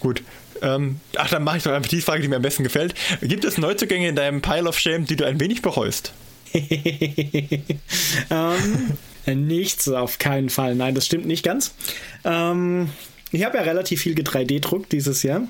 [0.00, 0.24] Gut.
[0.62, 2.94] Ähm, ach, dann mache ich doch einfach die Frage, die mir am besten gefällt.
[3.20, 6.12] Gibt es Neuzugänge in deinem Pile of Shame, die du ein wenig bereust?
[8.30, 10.74] ähm, nichts, auf keinen Fall.
[10.74, 11.72] Nein, das stimmt nicht ganz.
[12.24, 12.90] Ähm,
[13.32, 15.42] ich habe ja relativ viel 3D-Druckt dieses Jahr.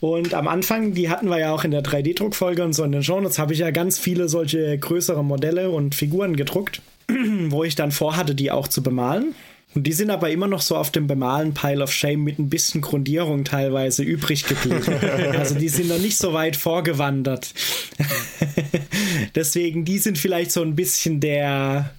[0.00, 3.02] Und am Anfang, die hatten wir ja auch in der 3D-Druckfolge und so in den
[3.02, 6.82] Shownotes, habe ich ja ganz viele solche größere Modelle und Figuren gedruckt,
[7.48, 9.34] wo ich dann vorhatte, die auch zu bemalen.
[9.74, 12.48] Und die sind aber immer noch so auf dem bemalen Pile of Shame mit ein
[12.48, 14.82] bisschen Grundierung teilweise übrig geblieben.
[15.36, 17.52] also die sind noch nicht so weit vorgewandert.
[19.34, 21.90] Deswegen, die sind vielleicht so ein bisschen der,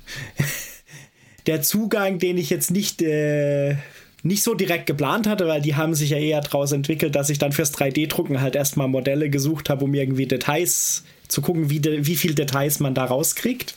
[1.46, 3.76] der Zugang, den ich jetzt nicht, äh,
[4.24, 7.38] nicht so direkt geplant hatte, weil die haben sich ja eher daraus entwickelt, dass ich
[7.38, 12.06] dann fürs 3D-Drucken halt erstmal Modelle gesucht habe, um irgendwie Details zu gucken, wie, de,
[12.06, 13.76] wie viel Details man da rauskriegt.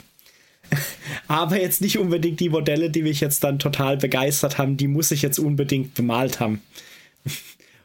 [1.27, 5.11] Aber jetzt nicht unbedingt die Modelle, die mich jetzt dann total begeistert haben, die muss
[5.11, 6.61] ich jetzt unbedingt bemalt haben.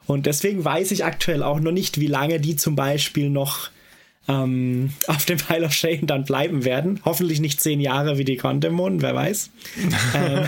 [0.07, 3.71] Und deswegen weiß ich aktuell auch noch nicht, wie lange die zum Beispiel noch
[4.29, 7.01] ähm, auf dem Pile of Shame dann bleiben werden.
[7.05, 9.51] Hoffentlich nicht zehn Jahre wie die Condemon, wer weiß.
[10.14, 10.47] ähm,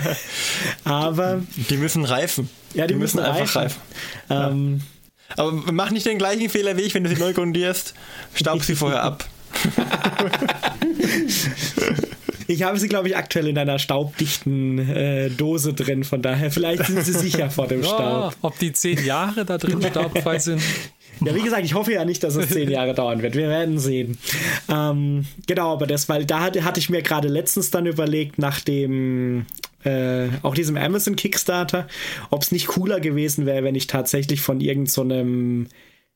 [0.83, 1.41] aber.
[1.69, 2.49] Die müssen reifen.
[2.73, 3.81] Ja, die, die müssen, müssen, einfach reifen.
[4.29, 4.53] reifen.
[4.53, 4.81] Ähm,
[5.29, 5.43] ja.
[5.43, 7.93] Aber mach nicht den gleichen Fehler wie ich, wenn du sie neu grundierst.
[8.35, 9.25] Staub sie vorher ab.
[12.51, 16.03] Ich habe sie, glaube ich, aktuell in einer staubdichten äh, Dose drin.
[16.03, 18.35] Von daher, vielleicht sind sie sicher vor dem Staub.
[18.41, 20.61] ob die zehn Jahre da drin staubfrei sind.
[21.23, 23.35] Ja, wie gesagt, ich hoffe ja nicht, dass es zehn Jahre dauern wird.
[23.35, 24.17] Wir werden sehen.
[24.67, 28.59] Ähm, genau, aber das, weil da hatte, hatte ich mir gerade letztens dann überlegt, nach
[28.59, 29.45] dem
[29.83, 31.87] äh, auch diesem Amazon Kickstarter,
[32.31, 35.67] ob es nicht cooler gewesen wäre, wenn ich tatsächlich von irgendeinem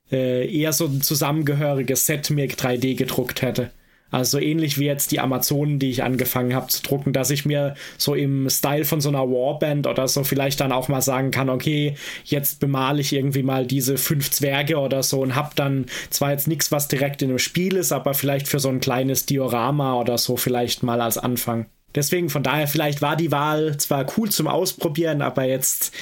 [0.09, 3.71] so äh, eher so ein zusammengehöriges Set mir 3D gedruckt hätte.
[4.11, 7.73] Also ähnlich wie jetzt die Amazonen, die ich angefangen habe zu drucken, dass ich mir
[7.97, 11.49] so im Style von so einer Warband oder so vielleicht dann auch mal sagen kann,
[11.49, 16.31] okay, jetzt bemale ich irgendwie mal diese fünf Zwerge oder so und hab dann zwar
[16.31, 19.99] jetzt nichts, was direkt in einem Spiel ist, aber vielleicht für so ein kleines Diorama
[19.99, 21.65] oder so vielleicht mal als Anfang.
[21.95, 25.93] Deswegen von daher vielleicht war die Wahl zwar cool zum Ausprobieren, aber jetzt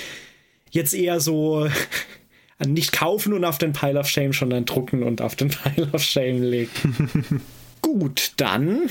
[0.72, 1.68] jetzt eher so
[2.66, 6.04] nicht kaufen und auf den Pile of Shame, sondern drucken und auf den Pile of
[6.04, 7.42] Shame legen.
[7.84, 8.90] Gut, dann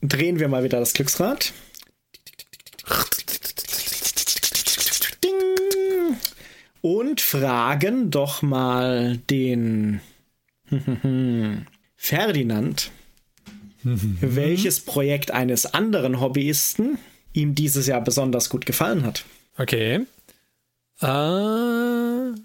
[0.00, 1.52] drehen wir mal wieder das Glücksrad.
[6.80, 10.00] Und fragen doch mal den
[11.96, 12.90] Ferdinand,
[13.84, 16.98] welches Projekt eines anderen Hobbyisten
[17.34, 19.24] ihm dieses Jahr besonders gut gefallen hat.
[19.58, 20.06] Okay.
[21.00, 21.06] Äh,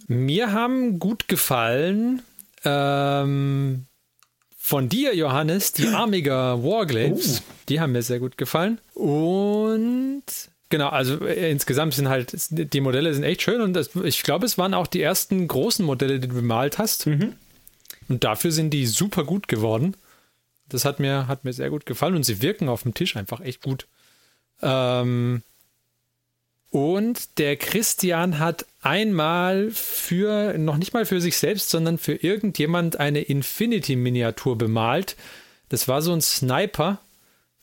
[0.07, 2.21] mir haben gut gefallen
[2.65, 3.85] ähm,
[4.68, 7.39] von dir, Johannes, die Armiger Warglaves.
[7.39, 7.53] Oh.
[7.70, 8.80] Die haben mir sehr gut gefallen.
[8.95, 10.24] Und
[10.68, 14.45] genau, also äh, insgesamt sind halt, die Modelle sind echt schön und das, ich glaube,
[14.45, 17.07] es waren auch die ersten großen Modelle, die du bemalt hast.
[17.07, 17.36] Mhm.
[18.09, 19.95] Und dafür sind die super gut geworden.
[20.68, 23.39] Das hat mir, hat mir sehr gut gefallen und sie wirken auf dem Tisch einfach
[23.39, 23.88] echt gut.
[24.61, 25.43] Ähm,
[26.70, 32.99] und der Christian hat einmal für, noch nicht mal für sich selbst, sondern für irgendjemand
[32.99, 35.15] eine Infinity-Miniatur bemalt.
[35.70, 36.99] Das war so ein Sniper.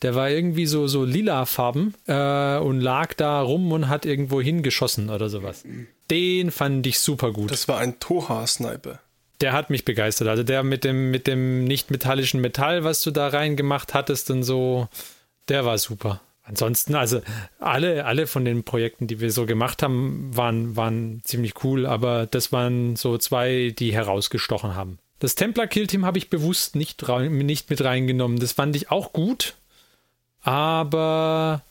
[0.02, 5.08] Der war irgendwie so, so lilafarben äh, und lag da rum und hat irgendwo hingeschossen
[5.08, 5.64] oder sowas.
[6.10, 7.50] Den fand ich super gut.
[7.50, 9.00] Das war ein Toha-Sniper.
[9.40, 10.28] Der hat mich begeistert.
[10.28, 14.42] Also der mit dem, mit dem nicht metallischen Metall, was du da reingemacht hattest und
[14.42, 14.88] so,
[15.48, 16.20] der war super.
[16.46, 17.22] Ansonsten, also
[17.58, 22.26] alle, alle von den Projekten, die wir so gemacht haben, waren, waren ziemlich cool, aber
[22.26, 24.98] das waren so zwei, die herausgestochen haben.
[25.20, 28.38] Das Templar Kill Team habe ich bewusst nicht, nicht mit reingenommen.
[28.38, 29.54] Das fand ich auch gut,
[30.42, 31.62] aber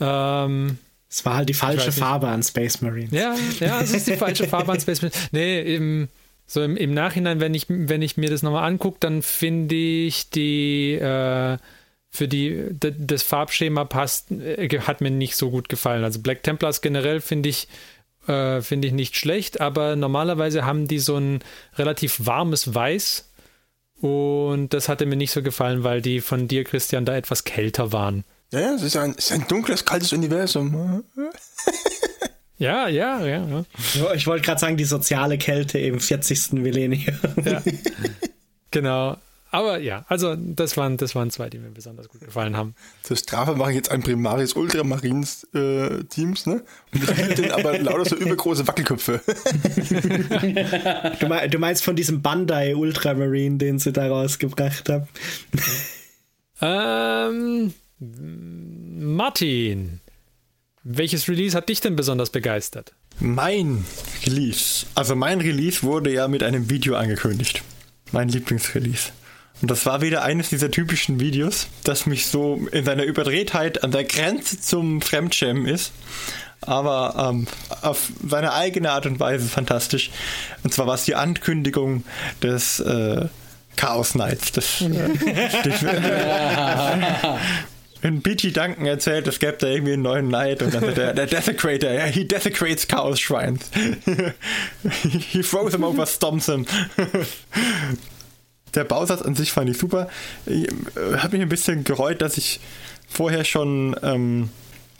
[0.00, 3.12] ähm, es war halt die falsche Farbe an Space Marines.
[3.12, 5.28] Ja, ja, es ist die falsche Farbe an Space Marines.
[5.30, 6.08] Nee, im,
[6.46, 10.30] so im, im Nachhinein, wenn ich, wenn ich mir das nochmal angucke, dann finde ich
[10.30, 11.58] die äh,
[12.10, 16.04] für die das Farbschema passt, äh, hat mir nicht so gut gefallen.
[16.04, 17.68] Also Black Templars generell finde ich
[18.26, 21.40] äh, finde ich nicht schlecht, aber normalerweise haben die so ein
[21.76, 23.30] relativ warmes Weiß
[24.00, 27.92] und das hatte mir nicht so gefallen, weil die von dir, Christian, da etwas kälter
[27.92, 28.24] waren.
[28.50, 31.04] Ja, ja, es ist ein, es ist ein dunkles, kaltes Universum.
[32.58, 33.46] ja, ja, ja.
[33.46, 34.14] ja.
[34.14, 36.52] Ich wollte gerade sagen, die soziale Kälte im 40.
[36.52, 37.16] Millennium.
[37.44, 37.62] Ja.
[38.72, 39.16] Genau.
[39.50, 42.74] Aber ja, also das waren, das waren zwei, die mir besonders gut gefallen haben.
[43.02, 46.62] Zur Strafe mache ich jetzt ein Primaris Ultramarines äh, Teams, ne?
[46.92, 49.20] Und ich denen aber lauter so übergroße Wackelköpfe.
[51.20, 55.08] Du, mein, du meinst von diesem Bandai Ultramarine, den sie da rausgebracht haben.
[56.60, 60.00] Ähm, Martin,
[60.82, 62.92] welches Release hat dich denn besonders begeistert?
[63.18, 63.84] Mein
[64.24, 64.86] Release.
[64.94, 67.62] Also mein Release wurde ja mit einem Video angekündigt.
[68.12, 69.12] Mein Lieblingsrelease.
[69.62, 73.90] Und das war wieder eines dieser typischen Videos, das mich so in seiner Überdrehtheit an
[73.90, 75.92] der Grenze zum Fremdschämen ist.
[76.62, 77.46] Aber ähm,
[77.82, 80.10] auf seine eigene Art und Weise fantastisch.
[80.62, 82.04] Und zwar war es die Ankündigung
[82.42, 83.26] des äh,
[83.76, 84.52] Chaos Knights.
[84.52, 84.88] Das, äh,
[88.02, 91.26] in BT Duncan erzählt, es gäbe da irgendwie einen neuen Knight und dann der, der
[91.26, 93.70] Desecrator, yeah, he desecrates Chaos Shrines.
[95.10, 96.66] he throws them over, stomps them.
[98.74, 100.08] Der Bausatz an sich fand ich super.
[100.46, 102.60] Ich, äh, hat mich ein bisschen gereut, dass ich
[103.08, 104.50] vorher schon ähm,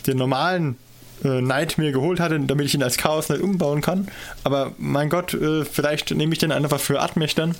[0.06, 0.76] den normalen
[1.24, 4.08] äh, Knight mir geholt hatte, damit ich ihn als Chaos Knight umbauen kann.
[4.44, 7.54] Aber mein Gott, äh, vielleicht nehme ich den einfach für Admächtern.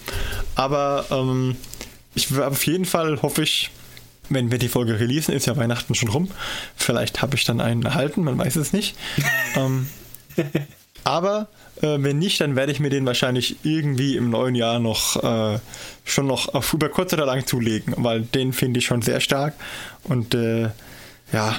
[0.55, 1.57] Aber ähm,
[2.15, 3.71] ich auf jeden Fall hoffe ich,
[4.29, 6.31] wenn wir die Folge releasen, ist ja Weihnachten schon rum.
[6.77, 8.97] Vielleicht habe ich dann einen erhalten, man weiß es nicht.
[9.57, 9.89] ähm,
[11.05, 11.49] aber
[11.83, 15.59] äh, wenn nicht, dann werde ich mir den wahrscheinlich irgendwie im neuen Jahr noch äh,
[16.05, 19.55] schon noch auf über kurz oder lang zulegen, weil den finde ich schon sehr stark
[20.05, 20.71] und äh,
[21.33, 21.57] ja,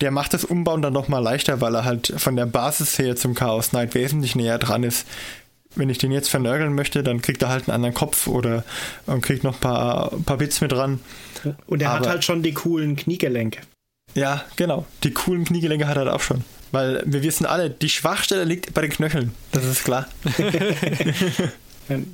[0.00, 3.34] der macht das Umbauen dann nochmal leichter, weil er halt von der Basis her zum
[3.34, 5.06] Chaos Knight wesentlich näher dran ist.
[5.74, 8.64] Wenn ich den jetzt vernörgeln möchte, dann kriegt er halt einen anderen Kopf oder
[9.06, 11.00] und kriegt noch ein paar, paar Bits mit dran.
[11.66, 13.60] Und er hat Aber- halt schon die coolen Kniegelenke.
[14.14, 14.84] Ja, genau.
[15.04, 16.44] Die coolen Kniegelenke hat er halt auch schon.
[16.72, 19.32] Weil wir wissen alle, die Schwachstelle liegt bei den Knöcheln.
[19.52, 20.08] Das ist klar.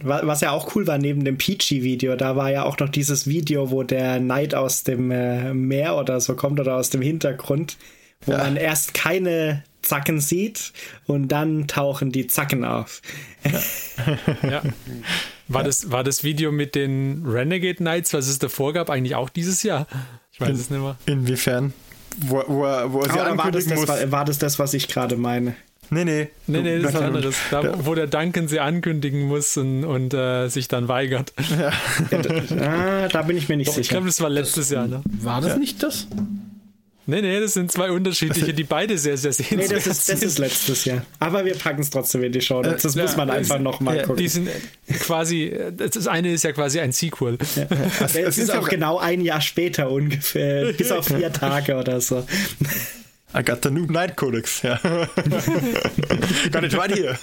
[0.02, 3.26] Wa- Was ja auch cool war neben dem Peachy-Video, da war ja auch noch dieses
[3.26, 7.76] Video, wo der Knight aus dem äh, Meer oder so kommt oder aus dem Hintergrund,
[8.22, 8.38] wo Ja.
[8.38, 10.72] man erst keine Zacken sieht
[11.06, 13.00] und dann tauchen die Zacken auf.
[14.42, 14.62] Ja.
[15.46, 19.28] War, Das, war das Video mit den Renegade Knights, was es davor gab, eigentlich auch
[19.28, 19.86] dieses Jahr?
[20.32, 20.96] Ich weiß es nicht mehr.
[21.06, 21.72] Inwiefern?
[22.16, 24.88] Wo, wo, wo er sie Oder war das, das, war, war das das, was ich
[24.88, 25.54] gerade meine?
[25.90, 26.28] Nee, nee.
[26.46, 27.36] Nee, nee, das ist anderes.
[27.50, 31.32] Da, wo der Duncan sie ankündigen muss und, und äh, sich dann weigert.
[31.48, 31.72] Ja,
[32.18, 32.56] da,
[33.04, 33.92] ah, da bin ich mir nicht Ich sicher.
[33.92, 35.02] glaube, das war letztes Jahr, ne?
[35.22, 36.06] War das nicht das?
[37.10, 39.34] Nee, nee, das sind zwei unterschiedliche, die beide sehr, sehr Nee,
[39.66, 40.28] sehenswert das ist, das sind.
[40.28, 41.06] ist letztes Jahr.
[41.18, 42.60] Aber wir packen es trotzdem in die Show.
[42.60, 44.18] Das Äh, muss man ja, einfach es- nochmal ja, gucken.
[44.22, 44.48] Die sind
[45.00, 47.38] quasi, das ist- eine ist ja quasi ein Sequel.
[48.04, 51.98] Es ist ist auch ja- genau ein Jahr später ungefähr, bis auf vier Tage oder
[52.02, 52.26] so.
[53.34, 54.76] I got the new Night Codex, ja.
[56.50, 57.18] got it right here.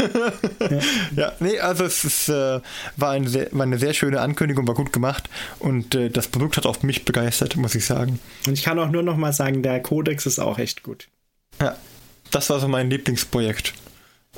[1.16, 1.34] ja.
[1.39, 2.62] nee, also es ist, äh,
[2.95, 5.28] war, eine sehr, war eine sehr schöne Ankündigung, war gut gemacht
[5.58, 8.20] und äh, das Produkt hat auch mich begeistert, muss ich sagen.
[8.45, 11.08] Und ich kann auch nur noch mal sagen, der Codex ist auch echt gut.
[11.60, 11.76] Ja,
[12.30, 13.74] das war so mein Lieblingsprojekt.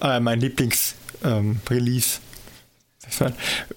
[0.01, 2.19] Äh, mein Lieblings-Release.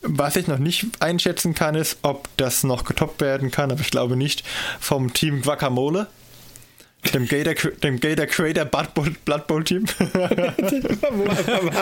[0.02, 3.90] Was ich noch nicht einschätzen kann, ist, ob das noch getoppt werden kann, aber ich
[3.90, 4.44] glaube nicht,
[4.80, 6.08] vom Team Guacamole.
[7.14, 9.86] Dem Gator, dem Gator Creator Blood Bowl, Blood Bowl Team.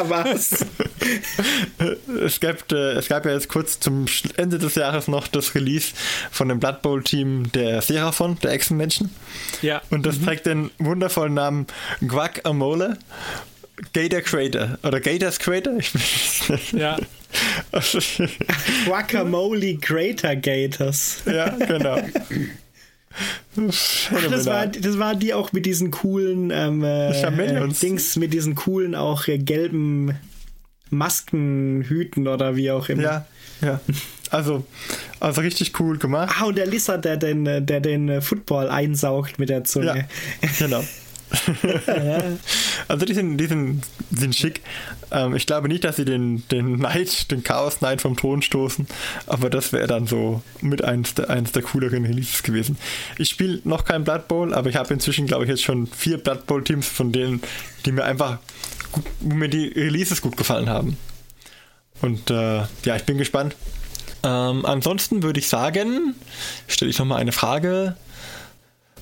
[0.04, 0.64] Was?
[2.24, 4.06] es, gab, äh, es gab ja jetzt kurz zum
[4.36, 5.92] Ende des Jahres noch das Release
[6.30, 9.10] von dem Blood Bowl Team der Seraphon, der Echsenmenschen.
[9.60, 9.82] Ja.
[9.90, 11.66] Und das trägt den wundervollen Namen
[12.06, 12.96] Guacamole
[13.92, 15.74] Gator Creator oder Gators Creator.
[15.78, 16.72] Ich weiß nicht.
[16.72, 16.96] Ja.
[18.86, 21.22] Guacamole Greater Gators.
[21.26, 21.98] ja, genau.
[23.56, 28.54] Ach, das, war, das waren die auch mit diesen coolen ähm, äh, Dings, mit diesen
[28.54, 30.16] coolen auch äh, gelben
[30.90, 33.02] Maskenhüten oder wie auch immer.
[33.02, 33.26] Ja,
[33.60, 33.80] ja.
[34.30, 34.64] Also,
[35.20, 36.34] also richtig cool gemacht.
[36.38, 39.64] Ah, und der Lizard, der den, äh, der den äh, Football einsaugt mit der Ja,
[39.64, 40.08] Zunge.
[40.58, 40.84] genau.
[42.88, 44.62] also die sind, die sind, sind schick.
[45.10, 48.86] Ähm, ich glaube nicht, dass sie den, den Knight, den Chaos Knight vom Thron stoßen,
[49.26, 52.78] aber das wäre dann so mit eins der, eins der cooleren Releases gewesen.
[53.18, 56.18] Ich spiele noch kein Blood Bowl, aber ich habe inzwischen, glaube ich, jetzt schon vier
[56.18, 57.42] Blood Bowl Teams von denen,
[57.84, 58.38] die mir einfach,
[59.20, 60.96] wo mir die Releases gut gefallen haben.
[62.00, 63.56] Und äh, ja, ich bin gespannt.
[64.22, 66.14] Ähm, ansonsten würde ich sagen,
[66.66, 67.96] stelle ich nochmal eine Frage.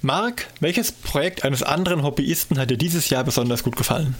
[0.06, 4.14] Marc, welches Projekt eines anderen Hobbyisten hat dir dieses Jahr besonders gut gefallen?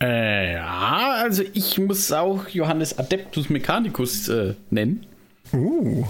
[0.00, 5.06] Äh, ja, also ich muss auch Johannes Adeptus Mechanicus äh, nennen.
[5.52, 6.06] Uh,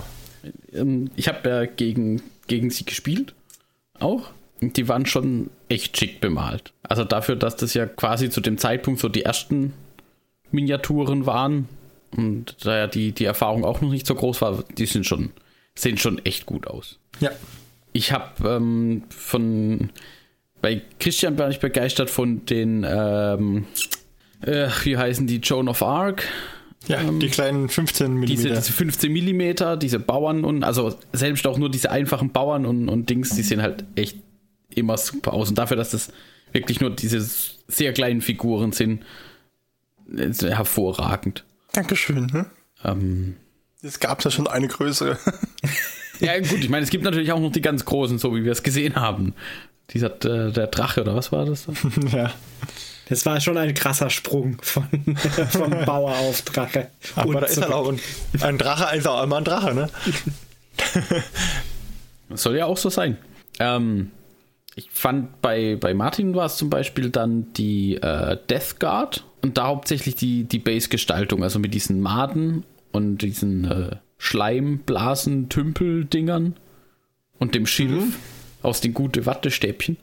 [0.73, 3.35] Ähm, ich habe ja gegen, gegen sie gespielt.
[3.99, 4.31] Auch.
[4.62, 6.73] Und die waren schon echt schick bemalt.
[6.83, 9.73] Also dafür, dass das ja quasi zu dem Zeitpunkt so die ersten
[10.51, 11.68] Miniaturen waren,
[12.16, 15.31] und da ja die, die Erfahrung auch noch nicht so groß war, die sind schon,
[15.75, 16.99] sehen schon echt gut aus.
[17.21, 17.31] Ja.
[17.93, 19.91] Ich habe ähm, von
[20.61, 23.66] bei Christian war ich begeistert von den ähm,
[24.43, 26.24] äh, wie heißen die Joan of Arc
[26.86, 28.26] Ja, die kleinen 15 mm.
[28.26, 32.88] diese, diese 15 Millimeter, diese Bauern und also selbst auch nur diese einfachen Bauern und,
[32.88, 34.18] und Dings, die sehen halt echt
[34.74, 35.49] immer super aus.
[35.49, 36.12] Und dafür, dass das
[36.53, 37.20] wirklich nur diese
[37.68, 39.05] sehr kleinen Figuren sind,
[40.07, 41.45] ist hervorragend.
[41.72, 42.26] Dankeschön.
[42.26, 42.47] Ne?
[42.84, 43.36] Ähm,
[43.82, 45.18] Es gab ja schon eine größere.
[46.21, 48.53] ja, gut, ich meine, es gibt natürlich auch noch die ganz großen, so wie wir
[48.53, 49.35] es gesehen haben.
[49.91, 51.66] Dieser äh, der Drache oder was war das?
[52.12, 52.33] ja.
[53.09, 54.85] Das war schon ein krasser Sprung von,
[55.51, 56.89] vom Bauer auf Drache.
[57.16, 58.01] Aber Und da ist halt auch ein,
[58.41, 59.91] ein Drache, ist auch immer ein Drache, ne?
[62.29, 63.18] Das soll ja auch so sein.
[63.59, 64.12] Ähm,
[64.77, 69.59] ich fand bei, bei Martin war es zum Beispiel dann die äh, Death Guard und
[69.59, 76.55] da hauptsächlich die, die Base-Gestaltung, also mit diesen Maden und diesen äh, Schleimblasen, Tümpel-Dingern
[77.39, 78.16] und dem Schilf
[78.62, 79.97] aus den guten Wattestäbchen.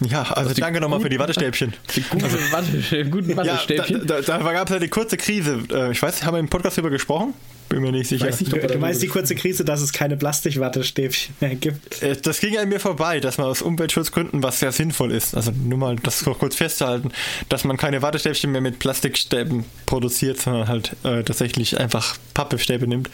[0.00, 1.72] Ja, also die danke nochmal für die Wattestäbchen.
[1.94, 4.06] Die gute Watte, guten Ja, da, Wattestäbchen.
[4.06, 5.58] da, da gab es ja die kurze Krise.
[5.72, 7.34] Äh, Ich weiß, haben wir im Podcast darüber gesprochen?
[7.68, 8.26] Bin mir nicht sicher.
[8.26, 12.02] Weiß nicht, Du, du meinst die kurze Krise, dass es keine Plastikwattestäbchen mehr gibt.
[12.02, 15.50] Äh, Das ging an mir vorbei, dass man aus Umweltschutzgründen, was sehr sinnvoll ist, also
[15.50, 17.10] nur mal das kurz festzuhalten,
[17.48, 23.10] dass man keine Wattestäbchen mehr mit Plastikstäben produziert, sondern halt äh, tatsächlich einfach Pappestäbe nimmt.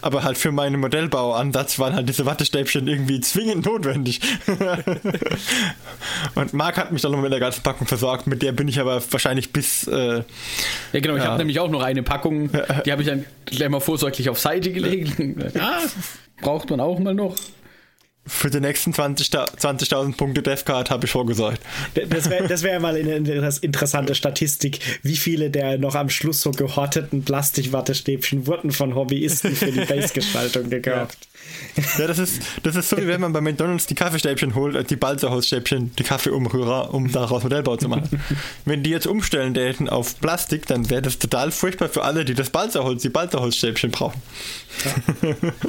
[0.00, 4.20] Aber halt für meinen Modellbauansatz waren halt diese Wattestäbchen irgendwie zwingend notwendig.
[6.34, 8.78] Und Marc hat mich dann noch mit der ganzen Packung versorgt, mit der bin ich
[8.80, 10.22] aber wahrscheinlich bis äh,
[10.92, 11.28] Ja, genau, ich Ja.
[11.30, 12.50] habe nämlich auch noch eine Packung,
[12.86, 15.14] die habe ich dann gleich mal vorsorglich auf Seite gelegt.
[15.58, 15.80] Ah,
[16.42, 17.34] braucht man auch mal noch.
[18.26, 21.62] für die nächsten 20.000 20.000 Punkte Deathcard habe ich vorgesorgt.
[21.94, 26.42] Das wäre das wär mal eine eine interessante Statistik, wie viele der noch am Schluss
[26.42, 31.27] so gehorteten Plastikwattestäbchen wurden von Hobbyisten für die Base-Gestaltung gekauft.
[31.98, 34.84] Ja, das ist, das ist so, wie wenn man bei McDonalds die Kaffeestäbchen holt, äh,
[34.84, 38.20] die Balzerholzstäbchen, die Kaffeeumrührer, um daraus Modellbau zu machen.
[38.64, 42.34] wenn die jetzt umstellen täten auf Plastik, dann wäre das total furchtbar für alle, die
[42.34, 44.20] das Balzerholz, die Balzerholzstäbchen brauchen.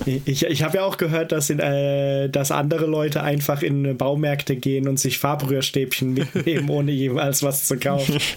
[0.06, 4.56] Ich, ich habe ja auch gehört, dass, in, äh, dass andere Leute einfach in Baumärkte
[4.56, 8.18] gehen und sich Farbrührstäbchen mitnehmen, ohne jemals was zu kaufen.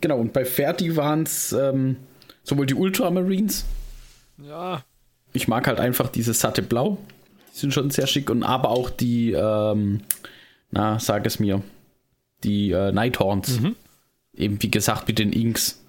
[0.00, 1.96] Genau, und bei Ferdi waren es ähm,
[2.44, 3.64] sowohl die Ultramarines,
[4.46, 4.84] Ja,
[5.36, 6.98] ich mag halt einfach dieses satte Blau,
[7.54, 10.00] die sind schon sehr schick, und aber auch die, ähm,
[10.70, 11.62] na, sag es mir,
[12.42, 13.60] die äh, Nighthorns.
[14.34, 15.82] Eben wie gesagt mit den Inks.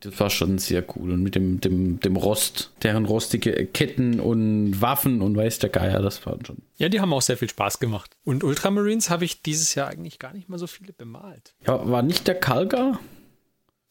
[0.00, 1.12] Das war schon sehr cool.
[1.12, 6.02] Und mit dem, dem, dem Rost, deren rostige Ketten und Waffen und weiß der Geier,
[6.02, 6.56] das war schon.
[6.76, 8.16] ja, die haben auch sehr viel Spaß gemacht.
[8.24, 11.54] Und Ultramarines habe ich dieses Jahr eigentlich gar nicht mal so viele bemalt.
[11.66, 12.98] Ja, war nicht der Kalgar?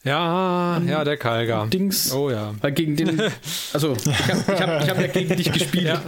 [0.03, 1.67] Ja, ja, der Kalgar.
[1.67, 2.11] Dings.
[2.11, 2.55] Oh ja.
[2.61, 3.21] Weil gegen den.
[3.73, 5.85] Also, ich habe ich hab, ich hab ja gegen dich gespielt.
[5.85, 6.01] Ja.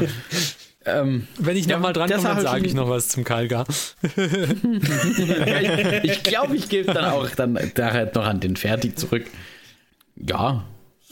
[0.86, 3.66] Ähm, Wenn ich nochmal dran komme, dann halt sage ich noch was zum Kalgar.
[4.18, 9.26] ja, ich ich glaube, ich gebe dann auch dann nachher noch an den Fertig zurück.
[10.16, 10.66] Ja,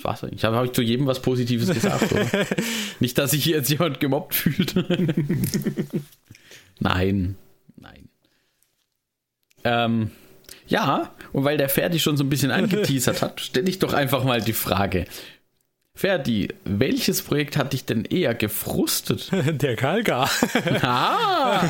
[0.03, 0.23] war's.
[0.32, 2.27] Ich habe hab ich zu jedem was Positives gesagt, oder?
[2.99, 4.75] Nicht, dass sich hier jetzt jemand gemobbt fühlt.
[6.79, 7.36] nein,
[7.77, 8.09] nein.
[9.63, 10.11] Ähm,
[10.72, 14.24] ja, und weil der Ferdi schon so ein bisschen angeteasert hat, stelle ich doch einfach
[14.24, 15.05] mal die Frage.
[15.93, 19.30] Ferdi, welches Projekt hat dich denn eher gefrustet?
[19.61, 20.30] Der Kalgar.
[20.82, 21.61] Ah,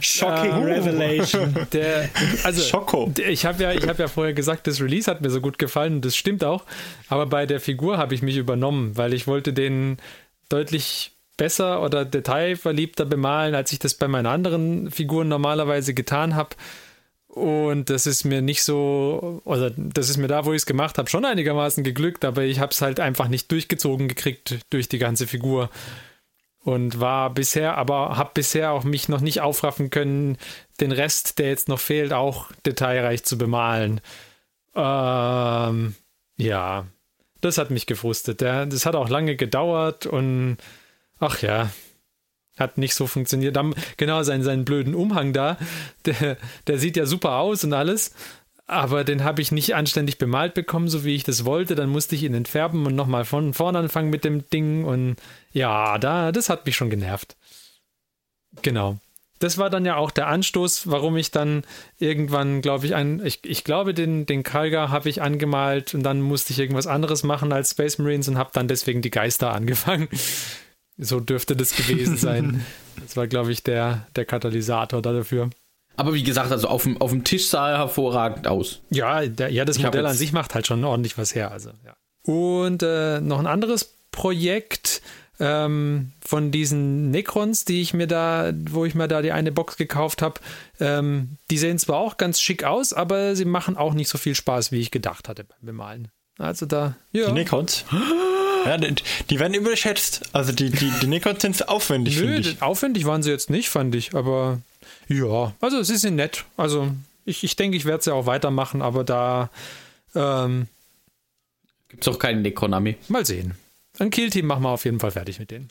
[0.00, 0.62] Shocking Oh.
[0.64, 1.54] Revelation.
[1.72, 2.08] Der,
[2.44, 3.10] also, Schoko.
[3.14, 5.58] der- Ich habe ja, ich hab ja vorher gesagt, das Release hat mir so gut
[5.58, 6.64] gefallen und das stimmt auch.
[7.08, 9.98] Aber bei der Figur habe ich mich übernommen, weil ich wollte den
[10.48, 16.50] deutlich besser oder detailverliebter bemalen, als ich das bei meinen anderen Figuren normalerweise getan habe.
[17.34, 20.98] Und das ist mir nicht so, oder das ist mir da, wo ich es gemacht
[20.98, 24.98] habe, schon einigermaßen geglückt, aber ich habe es halt einfach nicht durchgezogen gekriegt durch die
[24.98, 25.68] ganze Figur.
[26.60, 30.38] Und war bisher, aber habe bisher auch mich noch nicht aufraffen können,
[30.80, 34.00] den Rest, der jetzt noch fehlt, auch detailreich zu bemalen.
[34.76, 35.96] Ähm,
[36.36, 36.86] ja,
[37.40, 38.40] das hat mich gefrustet.
[38.42, 40.58] Der, das hat auch lange gedauert und
[41.18, 41.68] ach ja,
[42.58, 43.56] hat nicht so funktioniert.
[43.56, 45.56] Dann, genau, seinen, seinen blöden Umhang da,
[46.04, 46.36] der,
[46.66, 48.14] der sieht ja super aus und alles,
[48.66, 51.74] aber den habe ich nicht anständig bemalt bekommen, so wie ich das wollte.
[51.74, 55.16] Dann musste ich ihn entfärben und nochmal von vorne anfangen mit dem Ding und
[55.52, 57.36] ja, da, das hat mich schon genervt.
[58.62, 58.98] Genau.
[59.40, 61.64] Das war dann ja auch der Anstoß, warum ich dann
[61.98, 66.22] irgendwann, glaube ich, ein, ich, ich glaube, den, den Kalgar habe ich angemalt und dann
[66.22, 70.08] musste ich irgendwas anderes machen als Space Marines und habe dann deswegen die Geister angefangen.
[70.96, 72.64] So dürfte das gewesen sein.
[73.02, 75.50] Das war, glaube ich, der, der Katalysator dafür.
[75.96, 78.80] Aber wie gesagt, also auf dem, auf dem Tisch sah er hervorragend aus.
[78.90, 81.50] Ja, der, ja das Ich Modell an sich macht halt schon ordentlich was her.
[81.50, 81.96] Also, ja.
[82.24, 85.02] Und äh, noch ein anderes Projekt
[85.40, 89.76] ähm, von diesen Necrons, die ich mir da, wo ich mir da die eine Box
[89.76, 90.40] gekauft habe,
[90.80, 94.34] ähm, die sehen zwar auch ganz schick aus, aber sie machen auch nicht so viel
[94.34, 96.08] Spaß, wie ich gedacht hatte beim Bemalen.
[96.38, 97.26] Also da, ja.
[97.26, 97.84] Die Nikons.
[98.64, 98.94] Ja, die,
[99.30, 100.22] die werden überschätzt.
[100.32, 102.62] Also die, die, die Nikons sind aufwendig, finde ich.
[102.62, 104.60] aufwendig waren sie jetzt nicht, fand ich, aber
[105.08, 106.44] ja, also sie sind nett.
[106.56, 106.90] Also
[107.24, 109.50] ich, ich denke, ich werde sie auch weitermachen, aber da
[110.14, 110.66] ähm,
[111.88, 112.96] Gibt's auch keinen Necronami.
[113.08, 113.54] mal sehen.
[113.98, 115.70] Ein Kill-Team machen wir auf jeden Fall fertig mit denen.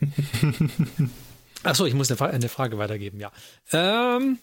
[1.62, 3.30] Achso, ich muss eine, Fra- eine Frage weitergeben, ja.
[3.72, 4.38] Ähm,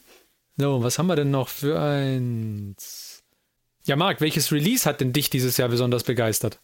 [0.58, 3.24] so, was haben wir denn noch für eins?
[3.86, 6.60] Ja, Marc, welches Release hat denn dich dieses Jahr besonders begeistert?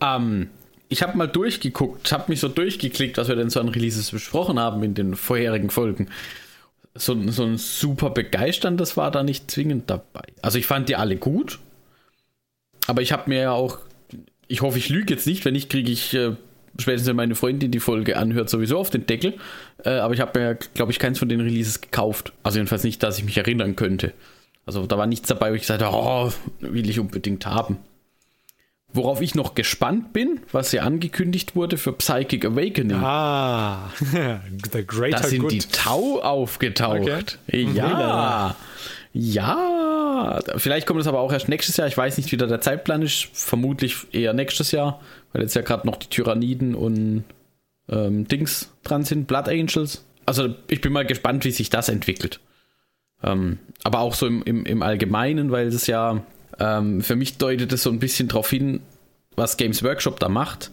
[0.00, 0.50] Ähm,
[0.88, 4.58] ich habe mal durchgeguckt, habe mich so durchgeklickt, was wir denn so an Releases besprochen
[4.58, 6.08] haben in den vorherigen Folgen.
[6.94, 10.22] So, so ein super begeisterndes war da nicht zwingend dabei.
[10.42, 11.58] Also ich fand die alle gut,
[12.86, 13.78] aber ich habe mir ja auch,
[14.48, 16.32] ich hoffe, ich lüge jetzt nicht, wenn nicht, kriege ich äh,
[16.78, 19.34] spätestens wenn meine Freundin die Folge anhört, sowieso auf den Deckel.
[19.84, 22.32] Äh, aber ich habe mir, glaube ich, keins von den Releases gekauft.
[22.42, 24.12] Also jedenfalls nicht, dass ich mich erinnern könnte.
[24.64, 27.78] Also da war nichts dabei, wo ich gesagt habe, oh, will ich unbedingt haben.
[28.92, 32.96] Worauf ich noch gespannt bin, was ja angekündigt wurde für Psychic Awakening.
[32.96, 33.90] Ah,
[34.72, 35.52] The Greater da sind Good.
[35.52, 37.38] die Tau aufgetaucht.
[37.46, 37.68] Okay.
[37.74, 38.56] Ja.
[39.12, 40.40] Ja.
[40.56, 41.86] Vielleicht kommt es aber auch erst nächstes Jahr.
[41.86, 43.28] Ich weiß nicht, wie da der Zeitplan ist.
[43.34, 45.00] Vermutlich eher nächstes Jahr,
[45.32, 47.24] weil jetzt ja gerade noch die Tyranniden und
[47.90, 50.04] ähm, Dings dran sind, Blood Angels.
[50.24, 52.40] Also ich bin mal gespannt, wie sich das entwickelt.
[53.22, 56.22] Ähm, aber auch so im, im, im Allgemeinen, weil es ja
[56.58, 58.80] ähm, für mich deutet es so ein bisschen darauf hin,
[59.36, 60.70] was Games Workshop da macht.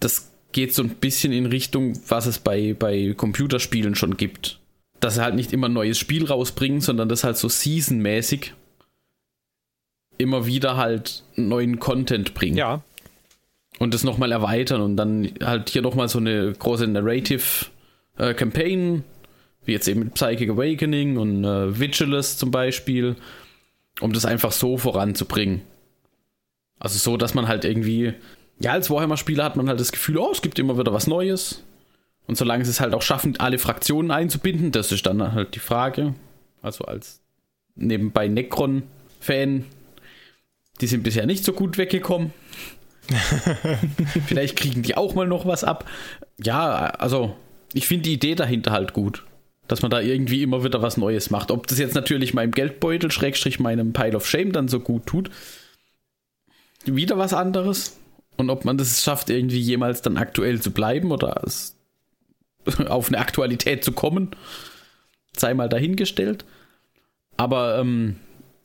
[0.00, 4.58] Das geht so ein bisschen in Richtung, was es bei, bei Computerspielen schon gibt.
[5.00, 8.54] Dass sie halt nicht immer ein neues Spiel rausbringen, sondern das halt so seasonmäßig
[10.18, 12.82] immer wieder halt neuen Content bringen ja,
[13.78, 17.66] und das nochmal erweitern und dann halt hier nochmal so eine große Narrative
[18.18, 19.04] äh, Campaign,
[19.64, 23.16] wie jetzt eben mit Psychic Awakening und äh, Vigilus zum Beispiel,
[24.02, 25.62] um das einfach so voranzubringen.
[26.78, 28.14] Also so, dass man halt irgendwie,
[28.58, 31.62] ja, als Warhammer-Spieler hat man halt das Gefühl, oh, es gibt immer wieder was Neues.
[32.26, 35.60] Und solange sie es halt auch schaffen, alle Fraktionen einzubinden, das ist dann halt die
[35.60, 36.14] Frage.
[36.60, 37.20] Also als
[37.74, 39.64] nebenbei Necron-Fan,
[40.80, 42.32] die sind bisher nicht so gut weggekommen.
[44.26, 45.88] Vielleicht kriegen die auch mal noch was ab.
[46.42, 47.36] Ja, also
[47.72, 49.24] ich finde die Idee dahinter halt gut.
[49.68, 51.50] Dass man da irgendwie immer wieder was Neues macht.
[51.50, 55.30] Ob das jetzt natürlich meinem Geldbeutel, Schrägstrich meinem Pile of Shame dann so gut tut.
[56.84, 57.98] Wieder was anderes.
[58.36, 61.42] Und ob man das schafft, irgendwie jemals dann aktuell zu bleiben oder
[62.88, 64.30] auf eine Aktualität zu kommen,
[65.36, 66.44] sei mal dahingestellt.
[67.36, 68.16] Aber ähm,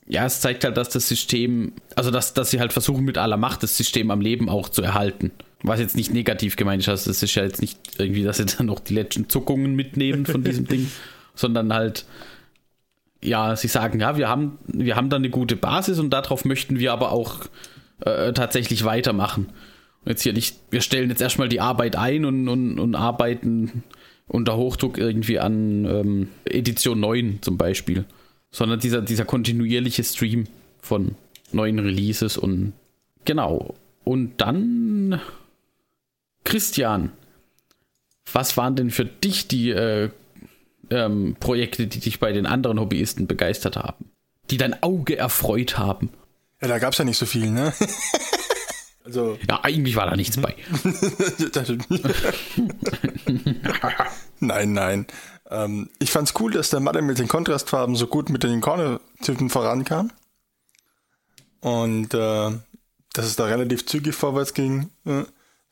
[0.07, 3.37] ja, es zeigt halt, dass das System, also dass, dass sie halt versuchen mit aller
[3.37, 5.31] Macht das System am Leben auch zu erhalten.
[5.63, 8.45] Was jetzt nicht negativ gemeint ist, also das ist ja jetzt nicht irgendwie, dass sie
[8.45, 10.89] dann noch die letzten Zuckungen mitnehmen von diesem Ding,
[11.33, 12.05] sondern halt,
[13.23, 16.77] ja, sie sagen, ja, wir haben, wir haben da eine gute Basis und darauf möchten
[16.79, 17.45] wir aber auch
[18.01, 19.47] äh, tatsächlich weitermachen.
[20.05, 23.83] Und jetzt hier nicht, wir stellen jetzt erstmal die Arbeit ein und, und, und arbeiten
[24.27, 28.05] unter Hochdruck irgendwie an ähm, Edition 9 zum Beispiel
[28.51, 30.45] sondern dieser, dieser kontinuierliche Stream
[30.81, 31.15] von
[31.51, 32.73] neuen Releases und
[33.25, 33.75] genau.
[34.03, 35.19] Und dann,
[36.47, 37.11] Christian,
[38.31, 40.09] was waren denn für dich die äh,
[40.89, 44.05] ähm, Projekte, die dich bei den anderen Hobbyisten begeistert haben?
[44.49, 46.09] Die dein Auge erfreut haben?
[46.61, 47.73] Ja, da gab es ja nicht so viel, ne?
[49.03, 50.55] also, Ja, eigentlich war da nichts bei.
[54.39, 55.05] nein, nein.
[55.49, 59.49] Ähm, ich fand's cool, dass der Mathe mit den Kontrastfarben so gut mit den Corner-Typen
[59.49, 60.13] vorankam.
[61.59, 62.51] Und äh,
[63.11, 64.91] dass es da relativ zügig vorwärts ging.
[65.05, 65.23] Äh,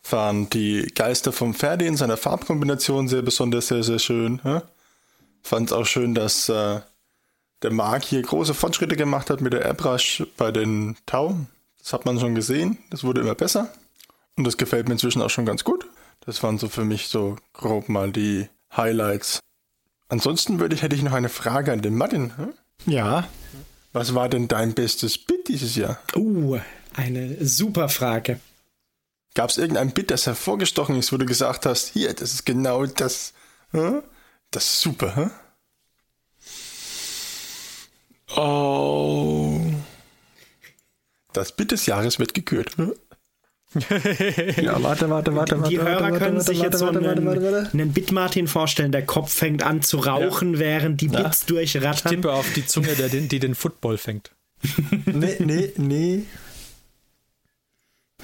[0.05, 4.39] fand die Geister vom Ferdi in seiner Farbkombination sehr besonders, sehr, sehr schön.
[4.45, 4.61] Äh.
[5.41, 6.81] Fand es auch schön, dass äh,
[7.63, 11.35] der Mark hier große Fortschritte gemacht hat mit der Airbrush bei den Tau.
[11.79, 12.77] Das hat man schon gesehen.
[12.91, 13.73] Das wurde immer besser.
[14.37, 15.87] Und das gefällt mir inzwischen auch schon ganz gut.
[16.23, 18.47] Das waren so für mich so grob mal die
[18.77, 19.39] Highlights.
[20.07, 22.37] Ansonsten würde ich, hätte ich noch eine Frage an den Martin.
[22.37, 22.53] Hm?
[22.85, 23.27] Ja.
[23.91, 25.97] Was war denn dein bestes Bit dieses Jahr?
[26.15, 26.59] Uh,
[26.93, 28.39] eine super Frage.
[29.35, 32.85] Gab es irgendein Bit, das hervorgestochen ist, wo du gesagt hast, hier, das ist genau
[32.85, 33.33] das,
[33.71, 34.01] hm?
[34.49, 35.31] das ist super, hm?
[38.35, 39.61] Oh.
[41.33, 42.77] Das Bit des Jahres wird gekürt.
[42.77, 42.93] Hm?
[44.61, 45.83] ja, warte, warte, warte, Die warte.
[45.83, 47.69] Hörer warte, können warte, sich warte, jetzt so einen, warte, warte.
[47.73, 48.93] einen Bitmartin vorstellen.
[48.93, 52.09] Der Kopf fängt an zu rauchen, während die Bits durchrattern.
[52.09, 54.31] Tippe auf die Zunge, der den, die den Football fängt.
[55.05, 56.23] Nee, nee, nee.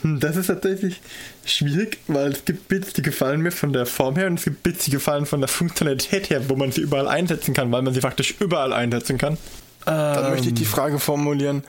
[0.04, 1.02] Das ist tatsächlich
[1.46, 4.64] schwierig, weil es gibt Bits, die gefallen mir von der Form her und es gibt
[4.64, 7.94] Bits, die gefallen von der Funktionalität her, wo man sie überall einsetzen kann, weil man
[7.94, 9.38] sie faktisch überall einsetzen kann.
[9.86, 11.64] Dann möchte ich die Frage formulieren,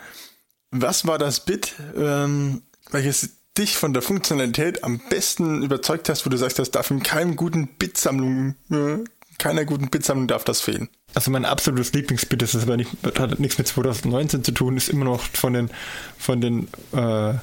[0.70, 6.30] was war das Bit, ähm, welches dich von der Funktionalität am besten überzeugt hast, wo
[6.30, 9.04] du sagst, das darf in keinem guten Bitsammlung, äh,
[9.38, 10.88] keiner guten Bitsammlung darf das fehlen.
[11.14, 14.88] Also mein absolutes Lieblingsbit, das ist aber nicht, hat nichts mit 2019 zu tun, ist
[14.88, 15.70] immer noch von den
[16.16, 17.34] von den äh,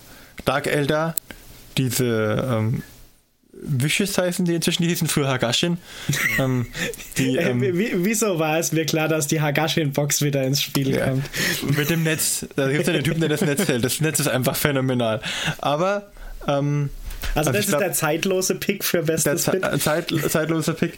[0.45, 1.15] Dark Eldar,
[1.77, 2.83] diese ähm,
[3.61, 5.77] Wishes heißen die inzwischen, die hießen früher Hagashin.
[6.39, 6.67] ähm,
[7.17, 10.95] die, Äh, ähm, wie- wieso war es mir klar, dass die Hagashin-Box wieder ins Spiel
[10.95, 11.07] Ja.
[11.09, 11.25] kommt?
[11.77, 13.83] mit dem Netz, da gibt es ja den Typen, der das Netz hält.
[13.83, 15.21] Das Netz ist einfach phänomenal.
[15.59, 16.07] Aber
[16.47, 16.89] ähm,
[17.35, 19.63] Also, Also das ist glaub- der zeitlose Pick für bestes Ze Bit.
[19.65, 20.97] äh, Zeit, zeitloser Pick.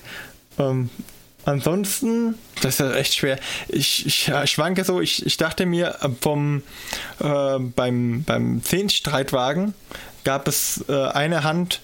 [1.46, 3.40] Ansonsten, das ist ja echt schwer.
[3.68, 6.62] Ich, ich schwanke so, ich, ich dachte mir, äh, vom
[7.20, 9.74] äh, beim, beim Zehnstreitwagen
[10.24, 11.82] gab es äh, eine Hand,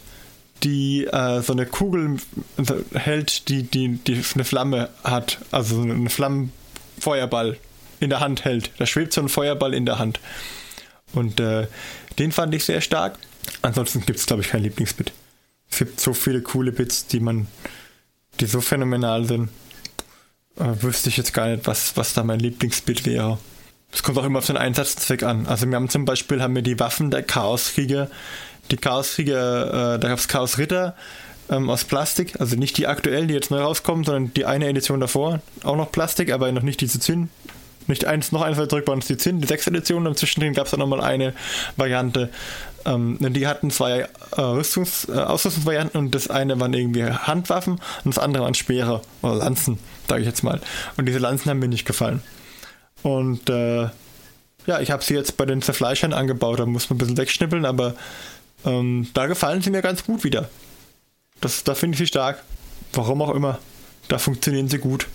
[0.63, 2.17] die äh, so eine Kugel
[2.93, 7.57] hält, die, die, die eine Flamme hat, also so einen Flammenfeuerball
[7.99, 8.71] in der Hand hält.
[8.77, 10.19] Da schwebt so ein Feuerball in der Hand.
[11.13, 11.67] Und äh,
[12.19, 13.17] den fand ich sehr stark.
[13.61, 15.11] Ansonsten gibt es, glaube ich, kein Lieblingsbit.
[15.69, 17.47] Es gibt so viele coole Bits, die man,
[18.39, 19.49] die so phänomenal sind.
[20.59, 23.37] Äh, wüsste ich jetzt gar nicht, was, was da mein Lieblingsbit wäre.
[23.91, 25.47] Es kommt auch immer auf den Einsatzzweck an.
[25.47, 28.09] Also wir haben zum Beispiel haben wir die Waffen der Chaoskrieger.
[28.71, 30.95] Die Chaoskrieger, äh, da gab es Chaos Ritter
[31.49, 34.99] ähm, aus Plastik, also nicht die aktuellen, die jetzt neu rauskommen, sondern die eine Edition
[34.99, 37.29] davor, auch noch Plastik, aber noch nicht diese Zinn.
[37.87, 40.65] Nicht eins, noch eins zurück waren es die Zinn, die sechste Edition, und zwischendrin gab
[40.65, 41.33] es dann nochmal eine
[41.77, 42.29] Variante.
[42.87, 44.07] Ähm, und die hatten zwei äh,
[44.37, 49.35] Rüstungs-, äh, Ausrüstungsvarianten und das eine waren irgendwie Handwaffen und das andere waren Speere oder
[49.35, 49.77] Lanzen,
[50.07, 50.61] sage ich jetzt mal.
[50.95, 52.21] Und diese Lanzen haben mir nicht gefallen.
[53.03, 53.89] Und äh,
[54.65, 57.65] ja, ich habe sie jetzt bei den Zerfleischern angebaut, da muss man ein bisschen wegschnippeln,
[57.65, 57.95] aber
[58.65, 60.49] ähm, da gefallen sie mir ganz gut wieder.
[61.41, 62.41] Das, da finde ich sie stark.
[62.93, 63.59] Warum auch immer.
[64.07, 65.07] Da funktionieren sie gut.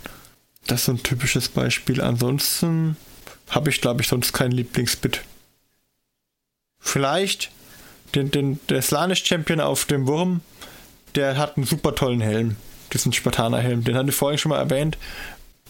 [0.67, 2.01] Das ist so ein typisches Beispiel.
[2.01, 2.97] Ansonsten
[3.49, 5.23] habe ich, glaube ich, sonst kein Lieblingsbit.
[6.79, 7.51] Vielleicht
[8.15, 10.41] den, den, der Slanish Champion auf dem Wurm,
[11.15, 12.57] der hat einen super tollen Helm.
[12.93, 13.85] Diesen Spartaner-Helm.
[13.85, 14.99] Den hatte ich vorhin schon mal erwähnt.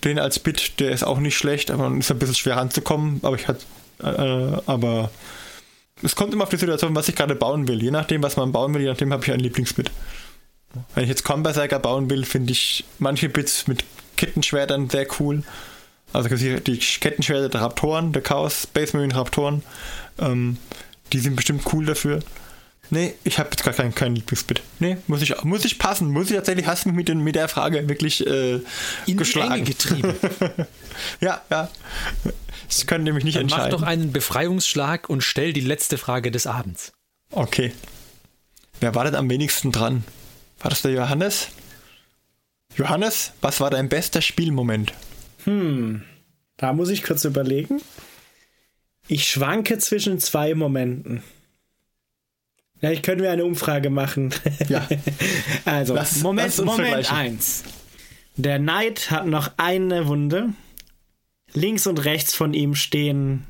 [0.04, 3.20] Den als Bit, der ist auch nicht schlecht, aber ist ein bisschen schwer ranzukommen.
[3.22, 3.64] Aber ich hatte,
[4.02, 5.10] äh, aber
[6.02, 7.80] es kommt immer auf die Situation, was ich gerade bauen will.
[7.80, 9.90] Je nachdem, was man bauen will, je nachdem habe ich ein Lieblingsbit.
[10.94, 13.84] Wenn ich jetzt Comberserker bauen will, finde ich manche Bits mit
[14.16, 15.42] Kettenschwertern sehr cool.
[16.12, 19.62] Also die, die Kettenschwerter der Raptoren, der Chaos Space Marine Raptoren,
[20.18, 20.58] ähm,
[21.12, 22.20] die sind bestimmt cool dafür.
[22.90, 24.60] Nee, ich habe jetzt gar kein, kein Lieblingsbit.
[24.80, 26.10] Nee, muss ich, muss ich passen.
[26.10, 28.62] Muss ich tatsächlich, hast mich mit, den, mit der Frage wirklich äh, In
[29.06, 29.52] die geschlagen.
[29.54, 30.14] Enge getrieben.
[31.20, 31.70] Ja, ja.
[32.68, 33.70] Ich könnte nämlich nicht Dann mach entscheiden.
[33.78, 36.92] doch einen Befreiungsschlag und stell die letzte Frage des Abends.
[37.30, 37.72] Okay.
[38.80, 40.04] Wer war denn am wenigsten dran?
[40.60, 41.48] War das der Johannes?
[42.76, 44.92] Johannes, was war dein bester Spielmoment?
[45.44, 47.80] Da muss ich kurz überlegen.
[49.08, 51.22] Ich schwanke zwischen zwei Momenten.
[52.78, 54.34] Vielleicht können wir eine Umfrage machen.
[54.68, 54.88] Ja.
[55.64, 57.16] also, Lass- Moment, lass Moment vergleichen.
[57.16, 57.64] 1.
[58.36, 60.48] Der Knight hat noch eine Wunde.
[61.52, 63.46] Links und rechts von ihm stehen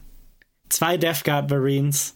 [0.69, 2.15] zwei Death Guard Marines.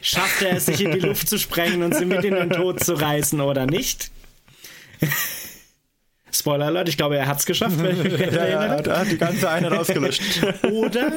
[0.00, 2.82] Schafft er es, sich in die Luft zu sprengen und sie mit in den Tod
[2.84, 4.10] zu reißen oder nicht?
[6.32, 7.76] Spoiler Alert, ich glaube, er hat es geschafft.
[7.78, 10.22] ich Ja, ja, er hat, die ganze Einheit ausgelöscht.
[10.70, 11.12] Oder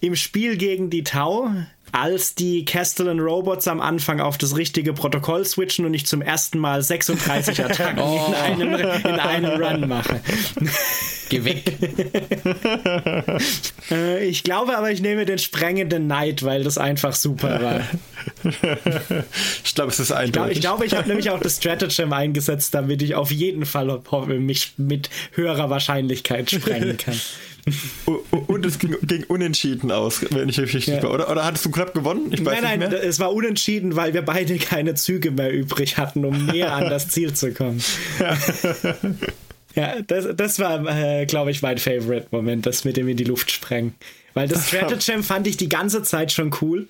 [0.00, 1.50] im Spiel gegen die Tau,
[1.92, 6.58] als die Castellan Robots am Anfang auf das richtige Protokoll switchen und ich zum ersten
[6.58, 10.20] Mal 36 Attacken in, einem, in einem Run mache.
[11.28, 11.72] Geh weg.
[13.90, 17.80] Äh, ich glaube aber, ich nehme den sprengenden Knight, weil das einfach super war.
[19.64, 20.56] Ich glaube, es ist Ich glaube, eindeutig.
[20.56, 24.00] ich, glaube, ich habe nämlich auch das Stratagem eingesetzt, damit ich auf jeden Fall
[24.38, 27.18] mich mit höherer Wahrscheinlichkeit sprengen kann.
[28.30, 31.02] Und es ging, ging unentschieden aus, wenn ich richtig Ja.
[31.02, 31.12] war.
[31.14, 32.32] Oder, oder hattest du knapp gewonnen?
[32.32, 33.02] Ich weiß Nein, nein, nicht mehr.
[33.08, 37.08] es war unentschieden, weil wir beide keine Züge mehr übrig hatten, um näher an das
[37.08, 37.82] Ziel zu kommen.
[39.74, 43.50] Ja, das, das war, äh, glaube ich, mein Favorite-Moment, das mit dem in die Luft
[43.50, 43.94] sprengen.
[44.34, 46.88] Weil das Stratagem fand ich die ganze Zeit schon cool.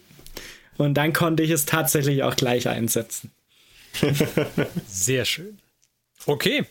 [0.79, 3.31] Und dann konnte ich es tatsächlich auch gleich einsetzen.
[4.89, 5.59] Sehr schön.
[6.25, 6.65] Okay.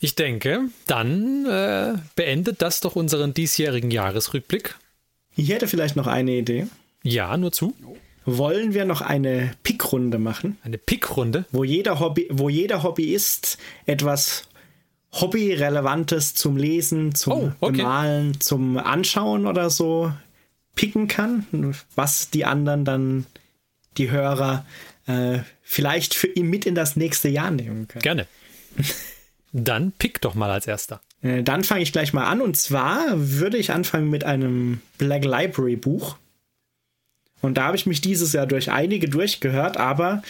[0.00, 4.76] Ich denke, dann äh, beendet das doch unseren diesjährigen Jahresrückblick.
[5.36, 6.66] Ich hätte vielleicht noch eine Idee.
[7.02, 7.74] Ja, nur zu.
[8.24, 10.58] wollen wir noch eine Pickrunde machen?
[10.62, 11.46] Eine Pickrunde?
[11.50, 14.44] Wo jeder, Hobby, wo jeder Hobbyist etwas
[15.12, 17.78] Hobbyrelevantes zum Lesen, zum Oh, okay.
[17.78, 20.12] Bemalen, zum Anschauen oder so
[20.74, 21.46] picken kann,
[21.94, 23.26] was die anderen dann,
[23.96, 24.64] die Hörer,
[25.06, 28.02] äh, vielleicht für ihn mit in das nächste Jahr nehmen können.
[28.02, 28.26] Gerne.
[29.52, 31.00] Dann pick doch mal als erster.
[31.22, 32.40] Äh, Dann fange ich gleich mal an.
[32.40, 36.16] Und zwar würde ich anfangen mit einem Black Library Buch.
[37.40, 39.76] Und da habe ich mich dieses Jahr durch einige durchgehört.
[39.76, 40.22] Aber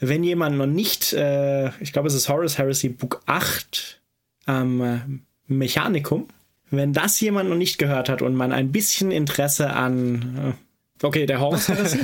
[0.00, 4.00] wenn jemand noch nicht, äh, ich glaube, es ist Horus Heresy Buch 8
[4.46, 4.98] am äh,
[5.46, 6.28] Mechanikum,
[6.70, 10.56] wenn das jemand noch nicht gehört hat und man ein bisschen Interesse an,
[11.02, 12.00] äh, okay, der Horus Heresy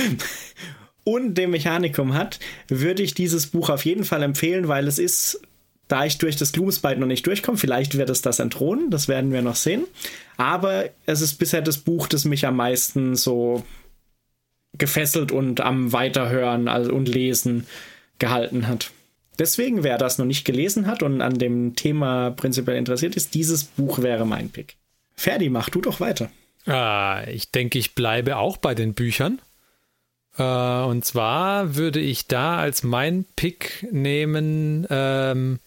[1.04, 5.40] und dem Mechanikum hat, würde ich dieses Buch auf jeden Fall empfehlen, weil es ist,
[5.88, 9.32] da ich durch das Gloomspite noch nicht durchkomme, vielleicht wird es das entthronen, das werden
[9.32, 9.84] wir noch sehen.
[10.36, 13.64] Aber es ist bisher das Buch, das mich am meisten so
[14.76, 17.66] gefesselt und am Weiterhören also- und Lesen
[18.18, 18.90] gehalten hat.
[19.38, 23.64] Deswegen, wer das noch nicht gelesen hat und an dem Thema prinzipiell interessiert ist, dieses
[23.64, 24.76] Buch wäre mein Pick.
[25.14, 26.30] Ferdi, mach du doch weiter.
[26.66, 29.40] Ah, ich denke, ich bleibe auch bei den Büchern.
[30.36, 35.60] Äh, und zwar würde ich da als mein Pick nehmen ähm,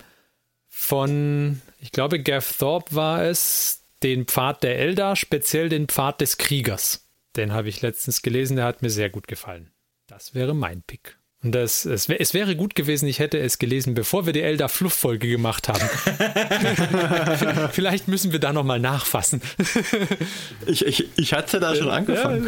[0.82, 6.38] von, ich glaube, Gav Thorpe war es, den Pfad der Eldar, speziell den Pfad des
[6.38, 7.08] Kriegers.
[7.36, 9.72] Den habe ich letztens gelesen, der hat mir sehr gut gefallen.
[10.08, 11.20] Das wäre mein Pick.
[11.44, 14.42] Und das, es, wär, es wäre gut gewesen, ich hätte es gelesen, bevor wir die
[14.42, 15.82] Eldar Fluff-Folge gemacht haben.
[17.72, 19.42] Vielleicht müssen wir da nochmal nachfassen.
[20.68, 22.48] Ich, ich, ich hatte da schon angefangen.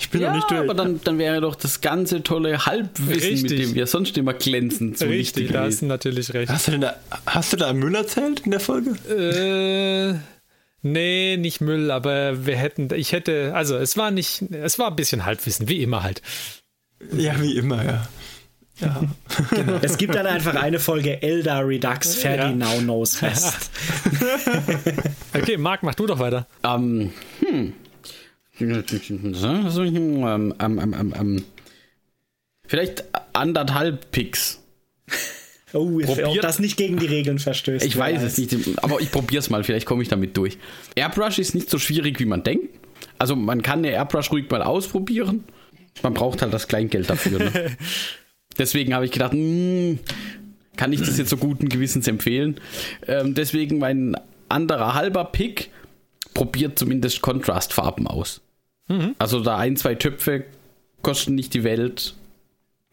[0.00, 0.60] Ich bin noch Ja, nicht durch.
[0.60, 3.42] aber dann, dann wäre doch das ganze tolle Halbwissen, Richtig.
[3.42, 6.50] mit dem wir sonst immer glänzen, zunichte Richtig, da hast du natürlich recht.
[6.50, 6.96] Hast du, denn da,
[7.26, 8.96] hast du da Müll erzählt in der Folge?
[9.08, 10.18] Äh,
[10.82, 14.96] nee, nicht Müll, aber wir hätten, ich hätte, also es war nicht, es war ein
[14.96, 16.20] bisschen Halbwissen, wie immer halt.
[17.16, 18.08] Ja, wie immer, ja.
[18.80, 19.02] Ja.
[19.82, 22.52] Es gibt dann einfach eine Folge Eldar Redux, Ferdi Ja.
[22.52, 23.70] Now Knows Fest.
[25.34, 26.46] Okay, Marc, mach du doch weiter.
[26.62, 27.72] Ähm, hm.
[28.60, 28.84] Ähm,
[30.60, 31.44] ähm, ähm, ähm.
[32.66, 34.60] Vielleicht anderthalb Picks.
[35.74, 37.82] Oh, ob das nicht gegen die Regeln verstößt.
[37.82, 40.58] Ich weiß es nicht, aber ich probiere es mal, vielleicht komme ich damit durch.
[40.96, 42.78] Airbrush ist nicht so schwierig, wie man denkt.
[43.18, 45.44] Also man kann eine Airbrush ruhig mal ausprobieren.
[46.02, 47.38] Man braucht halt das Kleingeld dafür.
[47.38, 47.76] Ne?
[48.58, 49.98] Deswegen habe ich gedacht, hm,
[50.76, 52.60] kann ich das jetzt so guten Gewissens empfehlen.
[53.06, 54.16] Ähm, deswegen mein
[54.48, 55.70] anderer halber Pick
[56.34, 58.40] probiert zumindest Kontrastfarben aus.
[59.18, 60.44] Also da ein, zwei Töpfe
[61.02, 62.14] kosten nicht die Welt.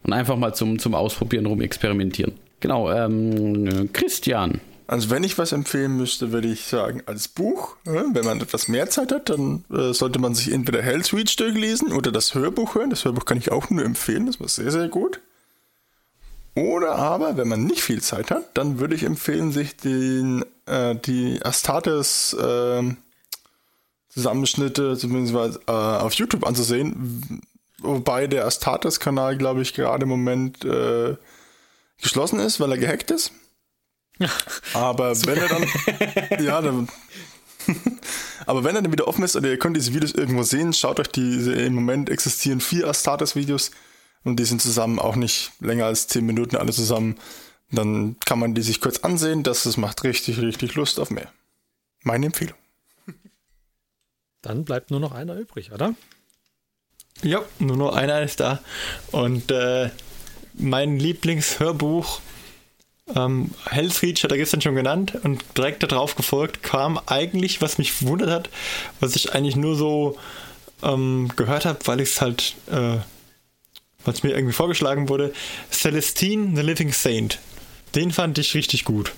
[0.02, 2.32] Und einfach mal zum, zum Ausprobieren rum experimentieren.
[2.60, 4.60] Genau, ähm, Christian.
[4.90, 8.66] Also wenn ich was empfehlen müsste, würde ich sagen, als Buch, äh, wenn man etwas
[8.66, 12.74] mehr Zeit hat, dann äh, sollte man sich entweder Hell's Reach durchlesen oder das Hörbuch
[12.74, 12.90] hören.
[12.90, 15.20] Das Hörbuch kann ich auch nur empfehlen, das war sehr, sehr gut.
[16.56, 20.96] Oder aber, wenn man nicht viel Zeit hat, dann würde ich empfehlen, sich den, äh,
[20.96, 22.96] die Astartes ähm,
[24.08, 27.40] Zusammenschnitte zumindest äh, auf YouTube anzusehen.
[27.78, 31.14] Wobei der Astartes-Kanal, glaube ich, gerade im Moment äh,
[32.02, 33.30] geschlossen ist, weil er gehackt ist.
[34.74, 35.66] Aber wenn er dann.
[36.44, 36.88] ja, dann.
[38.46, 41.00] aber wenn er dann wieder offen ist oder ihr könnt diese Videos irgendwo sehen, schaut
[41.00, 41.52] euch diese.
[41.52, 43.70] Im Moment existieren vier Astartes-Videos
[44.24, 47.16] und die sind zusammen auch nicht länger als 10 Minuten alle zusammen.
[47.70, 49.42] Dann kann man die sich kurz ansehen.
[49.42, 51.32] Das, das macht richtig, richtig Lust auf mehr.
[52.02, 52.56] Meine Empfehlung.
[54.42, 55.94] Dann bleibt nur noch einer übrig, oder?
[57.22, 58.60] Ja, nur noch einer ist da.
[59.12, 59.90] Und äh,
[60.54, 62.20] mein Lieblingshörbuch,
[63.16, 67.78] ähm, Hell's Reach, hat er gestern schon genannt und direkt darauf gefolgt, kam eigentlich, was
[67.78, 68.50] mich verwundert hat,
[69.00, 70.16] was ich eigentlich nur so
[70.82, 72.98] ähm, gehört habe, weil ich es halt, äh,
[74.04, 75.32] was mir irgendwie vorgeschlagen wurde,
[75.70, 77.38] Celestine, The Living Saint.
[77.94, 79.12] Den fand ich richtig gut.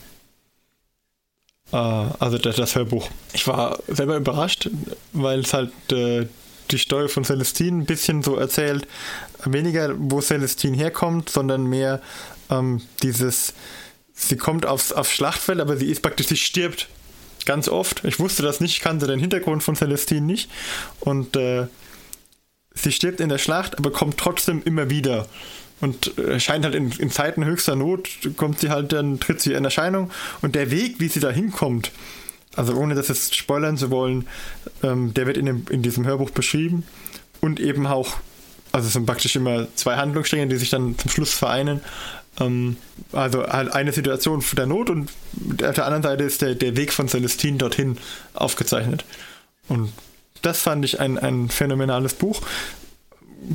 [1.72, 3.08] Äh, also das, das Hörbuch.
[3.32, 4.70] Ich war selber überrascht,
[5.12, 6.26] weil es halt äh,
[6.70, 8.86] die Story von Celestine ein bisschen so erzählt,
[9.44, 12.00] weniger wo Celestine herkommt, sondern mehr
[12.50, 13.54] ähm, dieses,
[14.28, 16.88] sie kommt aufs, aufs Schlachtfeld, aber sie ist praktisch, sie stirbt
[17.44, 18.04] ganz oft.
[18.04, 20.50] Ich wusste das nicht, ich kannte den Hintergrund von Celestine nicht
[21.00, 21.66] und äh,
[22.74, 25.28] sie stirbt in der Schlacht, aber kommt trotzdem immer wieder.
[25.80, 29.52] Und äh, scheint halt in, in Zeiten höchster Not, kommt sie halt, dann tritt sie
[29.52, 30.12] in Erscheinung.
[30.40, 31.90] Und der Weg, wie sie da hinkommt,
[32.54, 34.28] also ohne das jetzt spoilern zu wollen,
[34.84, 36.84] ähm, der wird in, dem, in diesem Hörbuch beschrieben.
[37.40, 38.18] Und eben auch,
[38.70, 41.80] also es sind praktisch immer zwei Handlungsstränge, die sich dann zum Schluss vereinen.
[42.40, 42.76] Ähm,
[43.12, 45.10] also halt eine Situation der Not und
[45.62, 47.98] auf der anderen Seite ist der, der Weg von Celestine dorthin
[48.34, 49.04] aufgezeichnet.
[49.68, 49.92] Und
[50.42, 52.42] das fand ich ein, ein phänomenales Buch.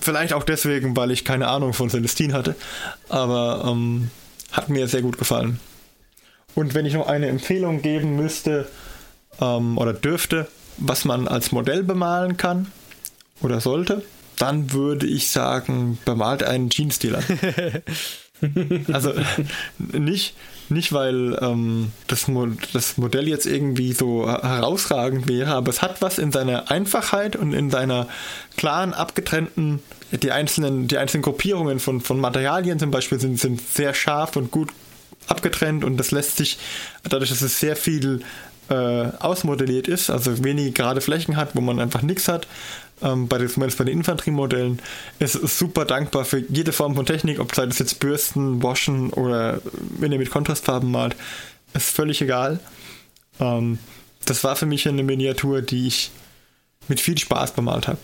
[0.02, 2.56] Vielleicht auch deswegen, weil ich keine Ahnung von Celestine hatte.
[3.10, 4.10] Aber ähm,
[4.52, 5.60] hat mir sehr gut gefallen.
[6.56, 8.68] Und wenn ich noch eine Empfehlung geben müsste
[9.40, 10.48] ähm, oder dürfte,
[10.78, 12.72] was man als Modell bemalen kann
[13.42, 14.04] oder sollte,
[14.38, 17.24] dann würde ich sagen, bemalt einen Jeans-Dealer.
[18.92, 19.14] also
[19.78, 20.36] nicht,
[20.70, 26.02] nicht weil ähm, das, Mo das Modell jetzt irgendwie so herausragend wäre, aber es hat
[26.02, 28.08] was in seiner Einfachheit und in seiner
[28.58, 29.80] klaren, abgetrennten,
[30.12, 34.52] die einzelnen, die einzelnen Gruppierungen von, von Materialien zum Beispiel sind, sind sehr scharf und
[34.52, 34.70] gut
[35.28, 36.58] abgetrennt und das lässt sich,
[37.04, 38.22] dadurch, dass es sehr viel
[38.70, 42.48] äh, ausmodelliert ist, also wenige gerade Flächen hat, wo man einfach nichts hat,
[43.02, 44.82] ähm, bei, zumindest bei den Infanteriemodellen,
[45.20, 49.12] ist es super dankbar für jede Form von Technik, ob sei das jetzt Bürsten, Waschen
[49.12, 49.62] oder
[50.00, 51.16] wenn ihr mit Kontrastfarben malt,
[51.74, 52.60] ist völlig egal.
[53.40, 53.80] Ähm,
[54.26, 56.12] das war für mich eine Miniatur, die ich
[56.88, 58.00] mit viel Spaß bemalt habe.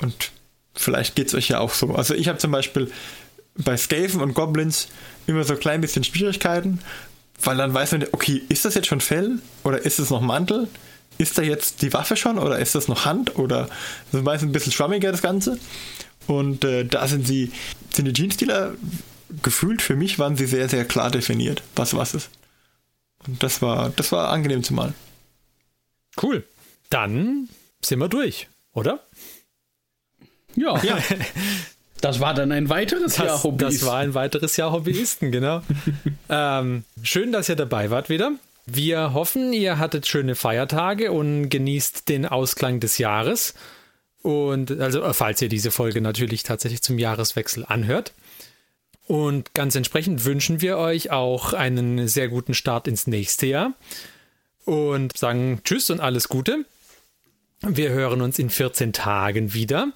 [0.00, 0.30] Und
[0.74, 1.94] vielleicht geht es euch ja auch so.
[1.94, 2.90] Also ich habe zum Beispiel
[3.56, 4.88] bei Skaven und Goblins
[5.26, 6.80] immer so ein klein bisschen Schwierigkeiten,
[7.44, 10.68] weil dann weiß man, okay, ist das jetzt schon Fell oder ist es noch Mantel?
[11.18, 13.68] Ist da jetzt die Waffe schon oder ist das noch Hand oder
[14.10, 15.58] das ist meistens ein bisschen schwammiger das Ganze.
[16.26, 17.52] Und äh, da sind sie,
[17.92, 18.74] sind die Jeans-Dealer
[19.42, 22.30] gefühlt für mich waren sie sehr, sehr klar definiert, was was ist.
[23.26, 24.94] Und das war, das war angenehm zu malen.
[26.20, 26.44] Cool.
[26.90, 27.48] Dann
[27.82, 29.00] sind wir durch, oder?
[30.54, 30.82] Ja.
[30.82, 30.98] ja.
[32.02, 33.78] Das war dann ein weiteres das, Jahr Hobbyisten.
[33.78, 35.62] Das war ein weiteres Jahr Hobbyisten, genau.
[36.28, 38.32] ähm, schön, dass ihr dabei wart wieder.
[38.66, 43.54] Wir hoffen, ihr hattet schöne Feiertage und genießt den Ausklang des Jahres.
[44.20, 48.12] Und also, falls ihr diese Folge natürlich tatsächlich zum Jahreswechsel anhört.
[49.06, 53.74] Und ganz entsprechend wünschen wir euch auch einen sehr guten Start ins nächste Jahr.
[54.64, 56.64] Und sagen Tschüss und alles Gute.
[57.60, 59.92] Wir hören uns in 14 Tagen wieder,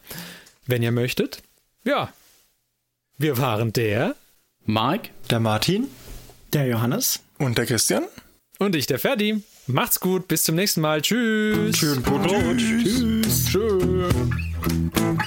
[0.66, 1.42] wenn ihr möchtet.
[1.86, 2.12] Ja,
[3.16, 4.16] wir waren der
[4.64, 5.86] Mike, der Martin,
[6.52, 8.02] der Johannes und der Christian
[8.58, 9.44] und ich, der Ferdi.
[9.68, 11.00] Macht's gut, bis zum nächsten Mal.
[11.00, 11.76] Tschüss.
[11.76, 12.26] Schönen Brot.
[12.56, 13.44] Tschüss.
[13.44, 13.46] Tschüss.
[13.52, 15.26] Tschüss.